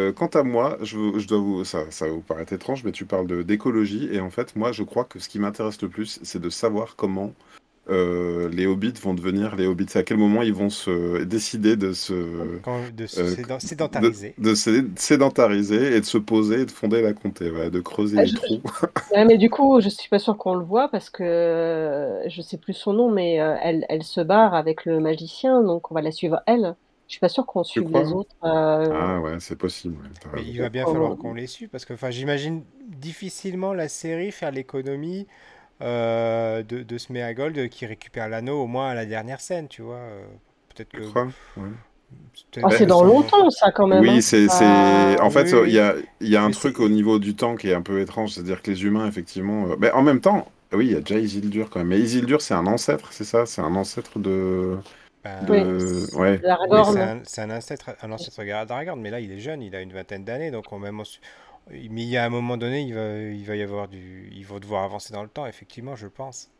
[0.08, 3.04] euh, quant à moi, je, dois vous, ça, ça va vous paraître étrange, mais tu
[3.04, 6.20] parles de- d'écologie, et en fait, moi, je crois que ce qui m'intéresse le plus,
[6.22, 7.34] c'est de savoir comment
[7.90, 9.86] euh, les hobbits vont devenir les hobbits.
[9.96, 13.60] À quel moment ils vont se décider de se, Quand, de se euh, sédent- de,
[13.60, 14.34] sédentariser.
[14.38, 18.16] de se sédentariser et de se poser et de fonder la comté, voilà, de creuser
[18.18, 18.60] Ah, les je- trous.
[19.12, 22.42] Ouais, mais du coup, je suis pas sûre qu'on le voit parce que euh, je
[22.42, 25.94] sais plus son nom, mais euh, elle, elle se barre avec le magicien, donc on
[25.94, 26.76] va la suivre elle.
[27.08, 28.36] Je suis pas sûre qu'on suive les autres.
[28.44, 29.96] euh, Ah ouais, c'est possible.
[30.32, 30.92] Mais il va bien Oh.
[30.92, 35.26] falloir qu'on les suive parce que enfin, j'imagine difficilement la série faire l'économie
[35.82, 39.96] euh, de, de Sméagol qui récupère l'anneau au moins à la dernière scène, tu vois.
[39.96, 40.24] euh,
[40.74, 41.02] Peut-être que.
[41.56, 41.72] Ouais.
[42.70, 44.02] que c'est dans longtemps, ça, quand même.
[44.02, 44.20] Oui, hein.
[44.20, 44.64] c'est, c'est...
[44.64, 47.18] Ah, En fait, oui, il y a, il y a un Mais truc au niveau
[47.18, 49.68] du temps qui est un peu étrange, c'est-à-dire que les humains, effectivement...
[49.70, 51.88] euh, ben, en même temps, oui, il y a déjà Isildur quand même.
[51.88, 53.46] Mais Isildur, c'est un ancêtre, c'est ça?
[53.46, 54.78] C'est un ancêtre de...
[55.24, 56.06] Ben, de...
[56.14, 56.20] Oui.
[56.20, 56.40] Ouais.
[57.24, 60.24] c'est un, ancêtre, un ancêtre d'Aragorn, mais là il est jeune, il a une vingtaine
[60.24, 61.00] d'années, donc on même
[61.70, 64.46] mais il y a un moment donné, il va, il va y avoir du, ils
[64.46, 66.50] vont devoir avancer dans le temps, effectivement, je pense.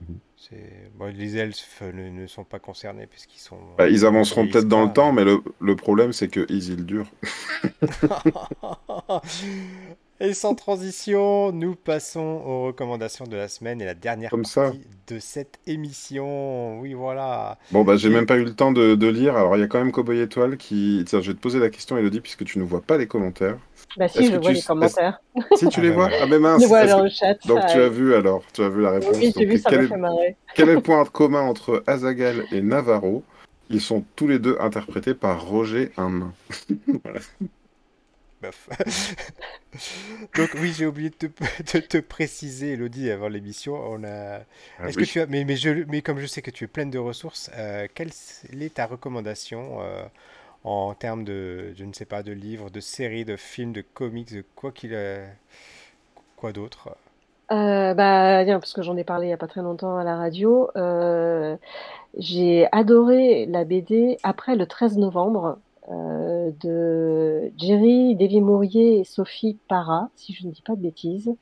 [0.00, 0.18] Mhm.
[0.36, 3.58] C'est, bon, les elfes ne, ne sont pas concernés puisqu'ils sont.
[3.78, 7.06] Bah, ils avanceront peut-être dans le temps, mais le, le problème, c'est que Isildur...
[10.24, 14.66] Et sans transition, nous passons aux recommandations de la semaine et la dernière Comme ça.
[14.66, 16.78] partie de cette émission.
[16.78, 17.58] Oui, voilà.
[17.72, 19.36] Bon, bah, j'ai Et- même pas eu le temps de, de lire.
[19.36, 21.02] Alors, il y a quand même Cowboy Étoile qui...
[21.08, 23.58] Tiens, je vais te poser la question, Elodie, puisque tu ne vois pas les commentaires.
[23.96, 25.20] Bah si, je vois tu- les commentaires.
[25.56, 26.22] Si tu les vois voilà.
[26.22, 27.34] Ah, mais mince Je vois dans que- le chat.
[27.48, 29.70] Donc, ça- tu as vu, alors Tu as vu la réponse Oui, j'ai vu, ça
[29.70, 30.36] quel m'a est- fait marrer.
[30.54, 33.24] Quel est le point commun entre Azagal et Navarro?
[33.70, 36.32] Ils sont tous les deux interprétés par Roger un nain.
[40.34, 41.26] Donc oui, j'ai oublié de te,
[41.78, 43.74] de te préciser, Elodie, avant l'émission.
[43.74, 44.40] On a.
[44.78, 45.04] Ah Est-ce oui.
[45.04, 46.98] que tu as, mais, mais, je, mais comme je sais que tu es pleine de
[46.98, 48.10] ressources, euh, quelle
[48.60, 50.04] est ta recommandation euh,
[50.64, 54.32] en termes de, je ne sais pas, de livres, de séries, de films, de comics,
[54.34, 55.26] de quoi qu'il, euh,
[56.36, 56.96] quoi d'autre?
[57.50, 60.16] Euh, bah, parce que j'en ai parlé il n'y a pas très longtemps à la
[60.16, 60.70] radio.
[60.76, 61.56] euh,
[62.18, 65.58] j'ai adoré la BD après le 13 novembre
[65.90, 71.34] euh, de Jerry Davy-Mourier et Sophie Para, si je ne dis pas de bêtises.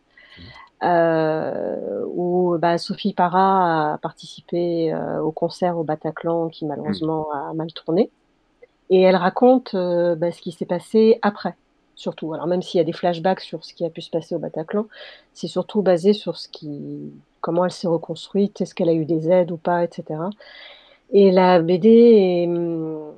[0.83, 7.53] Euh, où bah, Sophie Para a participé euh, au concert au Bataclan qui malheureusement a
[7.53, 8.11] mal tourné.
[8.89, 11.55] Et elle raconte bah, ce qui s'est passé après,
[11.95, 12.33] surtout.
[12.33, 14.39] Alors même s'il y a des flashbacks sur ce qui a pu se passer au
[14.39, 14.87] Bataclan,
[15.35, 19.31] c'est surtout basé sur ce qui, comment elle s'est reconstruite, est-ce qu'elle a eu des
[19.31, 20.21] aides ou pas, etc.
[21.13, 23.10] Et la BD, est, hum,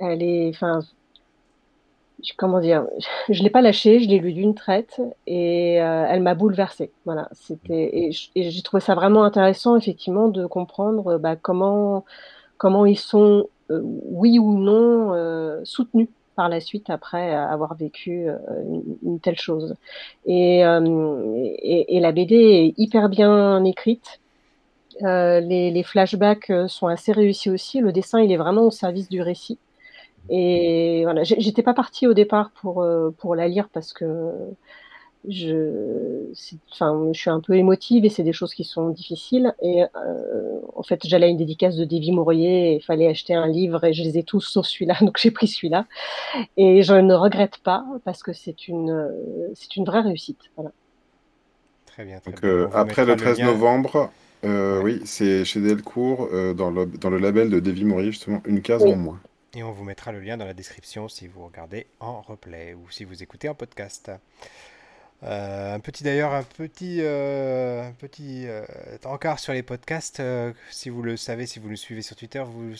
[0.00, 0.80] elle est, enfin,
[2.36, 2.86] comment dire,
[3.28, 6.90] je l'ai pas lâchée, je l'ai lu d'une traite et euh, elle m'a bouleversée.
[7.04, 12.04] Voilà, c'était et j'ai trouvé ça vraiment intéressant, effectivement, de comprendre bah, comment
[12.58, 18.28] comment ils sont, euh, oui ou non, euh, soutenus par la suite après avoir vécu
[19.02, 19.74] une, telle chose.
[20.26, 24.20] Et, et, la BD est hyper bien écrite.
[25.00, 27.80] les, flashbacks sont assez réussis aussi.
[27.80, 29.58] Le dessin, il est vraiment au service du récit.
[30.30, 32.86] Et voilà, j'étais pas partie au départ pour,
[33.18, 34.32] pour la lire parce que
[35.28, 36.30] je,
[36.72, 39.54] enfin, je suis un peu émotive et c'est des choses qui sont difficiles.
[39.62, 39.86] Et euh,
[40.74, 43.84] en fait, j'allais à une dédicace de Davy Mourier et il fallait acheter un livre
[43.84, 45.86] et je les ai tous sauf celui-là, donc j'ai pris celui-là.
[46.56, 49.10] Et je ne regrette pas parce que c'est une,
[49.54, 50.40] c'est une vraie réussite.
[50.56, 50.70] Voilà.
[51.86, 52.20] Très bien.
[52.24, 54.10] donc, euh, après le 13 novembre,
[54.44, 58.62] euh, oui, c'est chez Delcourt, dans, le, dans le label de Davy Mourier, justement, une
[58.62, 59.18] case en moins.
[59.56, 62.90] Et on vous mettra le lien dans la description si vous regardez en replay ou
[62.90, 64.10] si vous écoutez en podcast.
[65.22, 68.66] Euh, un petit d'ailleurs, un petit, euh, un petit euh,
[69.06, 70.22] encart sur les podcasts.
[70.70, 72.72] si vous le savez, si vous nous suivez sur Twitter, vous,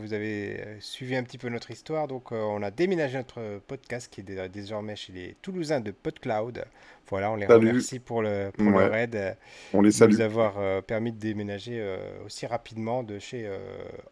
[0.00, 2.08] vous avez suivi un petit peu notre histoire.
[2.08, 6.62] Donc, on a déménagé notre podcast qui est désormais chez les Toulousains de PodCloud.
[7.08, 9.34] Voilà, on les remercie pour le, pour leur aide.
[9.72, 10.12] On les salue.
[10.12, 11.82] Nous avoir permis de déménager
[12.26, 13.50] aussi rapidement de chez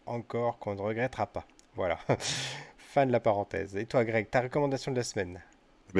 [0.06, 1.46] Encore qu'on ne regrettera pas.
[1.76, 1.98] Voilà.
[2.78, 3.76] fin de la parenthèse.
[3.76, 5.40] Et toi, Greg, ta recommandation de la semaine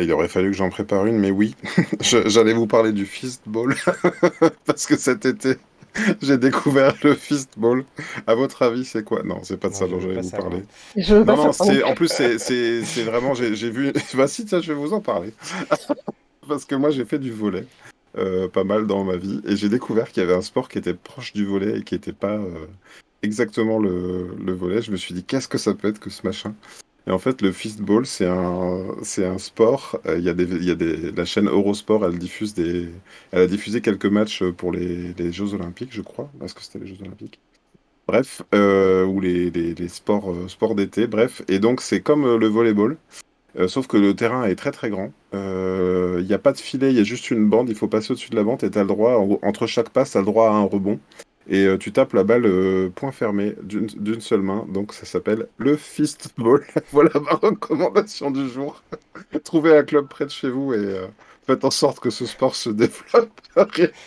[0.03, 1.55] il aurait fallu que j'en prépare une, mais oui,
[2.01, 3.75] j'allais vous parler du fistball
[4.67, 5.55] parce que cet été,
[6.21, 7.85] j'ai découvert le fistball.
[8.27, 9.23] À votre avis, c'est quoi?
[9.23, 10.63] Non, c'est pas de ça dont j'allais vous parler.
[10.97, 13.93] non, non, c'est en plus c'est vraiment j'ai vu.
[14.15, 15.33] Bah si, tiens, je vais vous en parler
[16.49, 17.65] parce que moi j'ai fait du volet.
[18.19, 20.79] Euh, pas mal dans ma vie et j'ai découvert qu'il y avait un sport qui
[20.79, 22.67] était proche du volet et qui n'était pas euh,
[23.23, 24.83] exactement le, le volet.
[24.83, 26.55] Je me suis dit qu'est-ce que ça peut être que ce machin?
[27.09, 28.83] Et en fait, le fistball, c'est un,
[29.19, 30.01] un sport.
[30.07, 32.89] Euh, y a des, y a des, la chaîne Eurosport, elle diffuse des,
[33.31, 36.29] elle a diffusé quelques matchs pour les, les Jeux Olympiques, je crois.
[36.43, 37.39] Est-ce que c'était les Jeux Olympiques?
[38.09, 41.07] Bref, euh, ou les, les, sports, euh, sports d'été.
[41.07, 42.97] Bref, et donc c'est comme euh, le volleyball,
[43.69, 45.13] sauf que le terrain est très très grand.
[45.33, 47.69] Il n'y a pas de filet, il y a juste une bande.
[47.69, 49.13] Il faut passer au-dessus de la bande et tu as le droit,
[49.43, 50.99] entre chaque passe, tu as le droit à un rebond
[51.49, 54.67] et euh, tu tapes la balle euh, point fermé d'une seule main.
[54.69, 56.67] Donc ça s'appelle le fistball.
[56.93, 58.83] voilà ma recommandation du jour.
[59.45, 61.07] Trouvez un club près de chez vous et euh,
[61.47, 63.31] faites en sorte que ce sport se développe.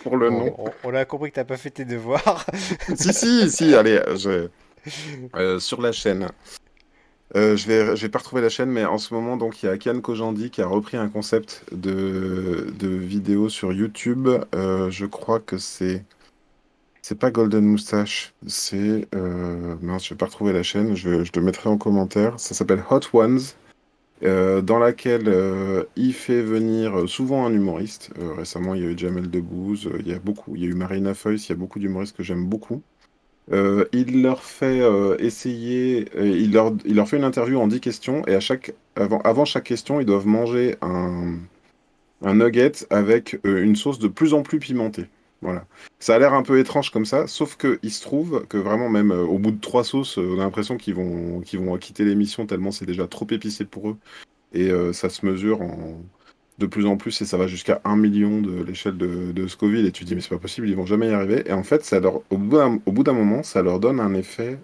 [0.04, 0.54] pour le nom.
[0.84, 2.46] On, a compris que t'as pas fait tes devoirs.
[2.96, 3.74] si si si.
[3.74, 4.02] Allez,
[5.60, 6.28] sur la chaîne.
[7.36, 9.70] je vais, je vais pas retrouver la chaîne, mais en ce moment, donc il y
[9.70, 14.28] a Kian Kojandi qui a repris un concept de, de vidéo sur YouTube.
[14.54, 16.04] je crois que c'est
[17.10, 19.08] c'est pas Golden Moustache, c'est.
[19.16, 19.76] Euh...
[19.82, 22.40] Mince, je vais pas retrouver la chaîne, je, le mettrai en commentaire.
[22.40, 23.40] Ça s'appelle Hot Ones,
[24.22, 28.12] euh, dans laquelle euh, il fait venir souvent un humoriste.
[28.20, 30.56] Euh, récemment, il y a eu Jamel Debbouze, il y a beaucoup.
[30.56, 32.84] Il y a eu Marina Foïs, il y a beaucoup d'humoristes que j'aime beaucoup.
[33.52, 34.80] il leur fait
[35.18, 40.00] essayer, il leur, fait une interview en 10 questions et à chaque, avant, chaque question,
[40.00, 41.40] ils doivent manger un
[42.36, 45.08] nugget avec une sauce de plus en plus pimentée.
[45.42, 45.66] Voilà.
[46.00, 49.12] Ça a l'air un peu étrange comme ça, sauf qu'il se trouve que vraiment, même
[49.12, 52.04] euh, au bout de trois sauces, euh, on a l'impression qu'ils vont, qu'ils vont quitter
[52.04, 53.98] l'émission tellement c'est déjà trop épicé pour eux.
[54.54, 55.60] Et euh, ça se mesure
[56.58, 59.86] de plus en plus et ça va jusqu'à un million de l'échelle de, Scoville.
[59.86, 61.44] Et tu te dis, mais c'est pas possible, ils vont jamais y arriver.
[61.48, 64.60] Et en fait, ça leur, au bout d'un moment, ça leur donne un effet.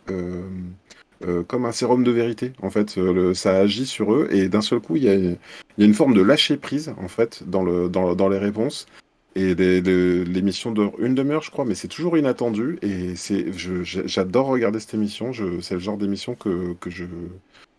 [1.47, 2.53] comme un sérum de vérité.
[2.61, 2.99] En fait,
[3.34, 5.38] ça agit sur eux et d'un seul coup, il y, a, il
[5.78, 8.88] une forme de lâcher prise en fait dans les réponses
[9.36, 12.80] et l'émission dure une demi-heure, je crois, mais c'est toujours inattendu.
[12.82, 15.32] Et c'est, j'adore regarder cette émission.
[15.62, 17.06] C'est le genre d'émission que, que je,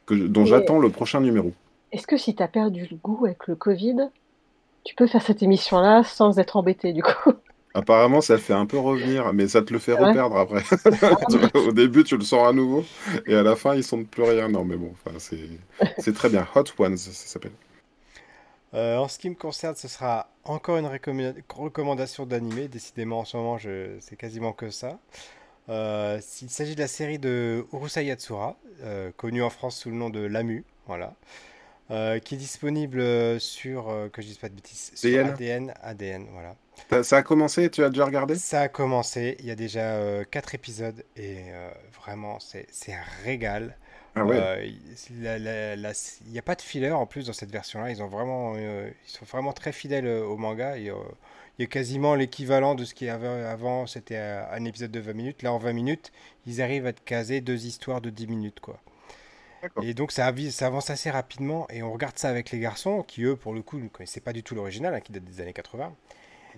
[0.04, 1.52] que, dont j'attends le prochain numéro.
[1.92, 4.10] Est-ce que si tu as perdu le goût avec le Covid,
[4.84, 7.32] tu peux faire cette émission-là sans être embêté du coup?
[7.72, 10.62] Apparemment, ça fait un peu revenir, mais ça te le fait reperdre après.
[11.54, 12.84] Au début, tu le sens à nouveau,
[13.26, 14.48] et à la fin, ils sont plus rien.
[14.48, 14.94] Non, mais bon,
[15.98, 16.46] c'est très bien.
[16.54, 17.52] Hot Ones, ça s'appelle.
[18.76, 20.86] Euh, en ce qui me concerne, ce sera encore une
[21.48, 22.68] recommandation d'animé.
[22.68, 24.98] Décidément, en ce moment, c'est quasiment que ça.
[25.68, 29.96] Euh, il s'agit de la série de Urusei Yatsura, euh, connue en France sous le
[29.96, 31.14] nom de Lamu, voilà,
[32.20, 36.54] qui est disponible sur, que je dise pas de bêtises, sur ADN, ADN, voilà.
[37.02, 38.36] Ça, a commencé, tu as déjà regardé?
[38.36, 41.46] Ça a commencé, il y a déjà 4 épisodes et
[42.00, 43.76] vraiment c'est un régal.
[44.16, 44.66] Ah euh,
[45.10, 47.90] il n'y a pas de filler en plus dans cette version-là.
[47.90, 50.78] Ils, ont vraiment, euh, ils sont vraiment très fidèles euh, au manga.
[50.78, 50.90] il
[51.58, 53.86] y a quasiment l'équivalent de ce qu'il y avait avant.
[53.86, 55.42] C'était un épisode de 20 minutes.
[55.42, 56.12] Là, en 20 minutes,
[56.46, 58.60] ils arrivent à te caser deux histoires de 10 minutes.
[58.60, 58.80] quoi.
[59.82, 61.66] Et donc ça, ça, avance assez rapidement.
[61.68, 64.32] Et on regarde ça avec les garçons qui, eux, pour le coup, ne connaissaient pas
[64.32, 65.94] du tout l'original, hein, qui date des années 80.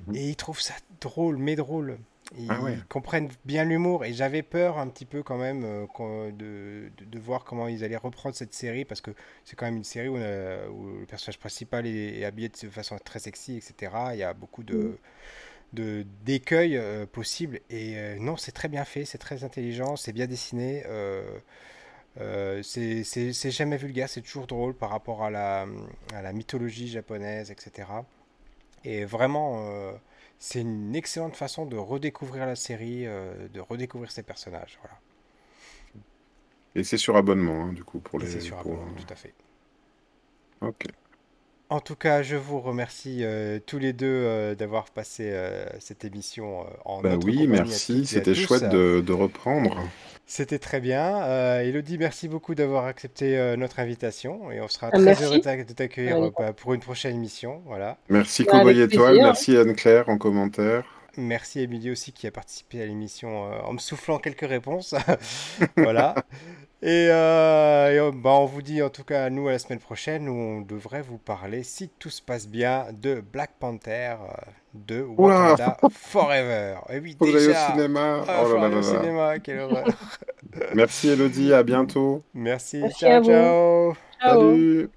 [0.06, 0.14] Mhm.
[0.14, 1.98] Et ils trouvent ça drôle, mais drôle.
[2.36, 2.60] Ils, ah
[2.90, 7.68] comprennent bien l'humour et j'avais peur un petit peu quand même de, de, voir comment
[7.68, 9.12] ils allaient reprendre cette série parce que
[9.46, 13.56] c'est quand même une série où, le personnage principal est, habillé de façon très sexy,
[13.56, 13.92] etc.
[14.12, 14.96] Il y a beaucoup de, mm
[15.72, 17.60] de d'écueils euh, possibles.
[17.70, 20.82] Et euh, non, c'est très bien fait, c'est très intelligent, c'est bien dessiné.
[20.86, 21.38] Euh,
[22.62, 25.66] c'est jamais vulgaire, c'est toujours drôle par rapport à la,
[26.14, 27.88] à la mythologie japonaise, etc.
[28.84, 29.92] Et vraiment,
[30.38, 34.78] c'est une excellente façon de redécouvrir la série, de redécouvrir ses personnages.
[34.82, 34.98] Voilà.
[36.74, 38.26] Et c'est sur abonnement, hein, du coup, pour les.
[38.26, 39.34] C'est sur abonnement, tout à fait.
[40.60, 40.86] Ok.
[41.70, 46.02] En tout cas, je vous remercie euh, tous les deux euh, d'avoir passé euh, cette
[46.02, 49.76] émission en bah oui, merci, c'était chouette de, reprendre.
[50.24, 51.60] C'était très bien.
[51.60, 56.74] Elodie, merci beaucoup d'avoir accepté notre invitation et on sera très heureux de t'accueillir pour
[56.74, 57.62] une prochaine émission.
[57.66, 57.98] Voilà.
[58.08, 60.84] Merci bah, Cowboy Étoile, merci Anne-Claire en commentaire.
[61.16, 64.94] Merci Émilie aussi qui a participé à l'émission en me soufflant quelques réponses.
[65.76, 66.14] voilà.
[66.80, 70.32] Et, euh, bah, on vous dit en tout cas, nous, à la semaine prochaine, où
[70.32, 75.76] on devrait vous parler, si tout se passe bien, de Black Panther, euh, de Wakanda
[75.90, 76.76] Forever.
[76.90, 77.68] Et oui, faut déjà.
[77.68, 78.24] au cinéma.
[78.28, 79.88] Ah, oh là là au cinéma, quelle horreur.
[80.74, 82.22] Merci Elodie, à bientôt.
[82.32, 83.94] Merci, ciao, ciao.
[84.20, 84.90] Salut.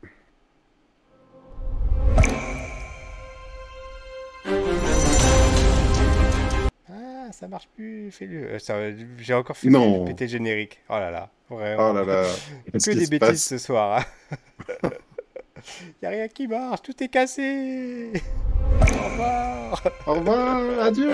[7.32, 8.60] ça marche plus, fais-le.
[8.70, 10.06] Euh, j'ai encore fait non.
[10.06, 10.80] péter générique.
[10.90, 11.92] Oh là là, vraiment.
[11.92, 12.24] Oh là là.
[12.74, 14.04] que des bêtises ce soir.
[14.32, 14.90] Il hein.
[16.02, 18.12] n'y a rien qui marche, tout est cassé.
[18.82, 19.84] Au revoir.
[20.08, 21.12] Au revoir, adieu.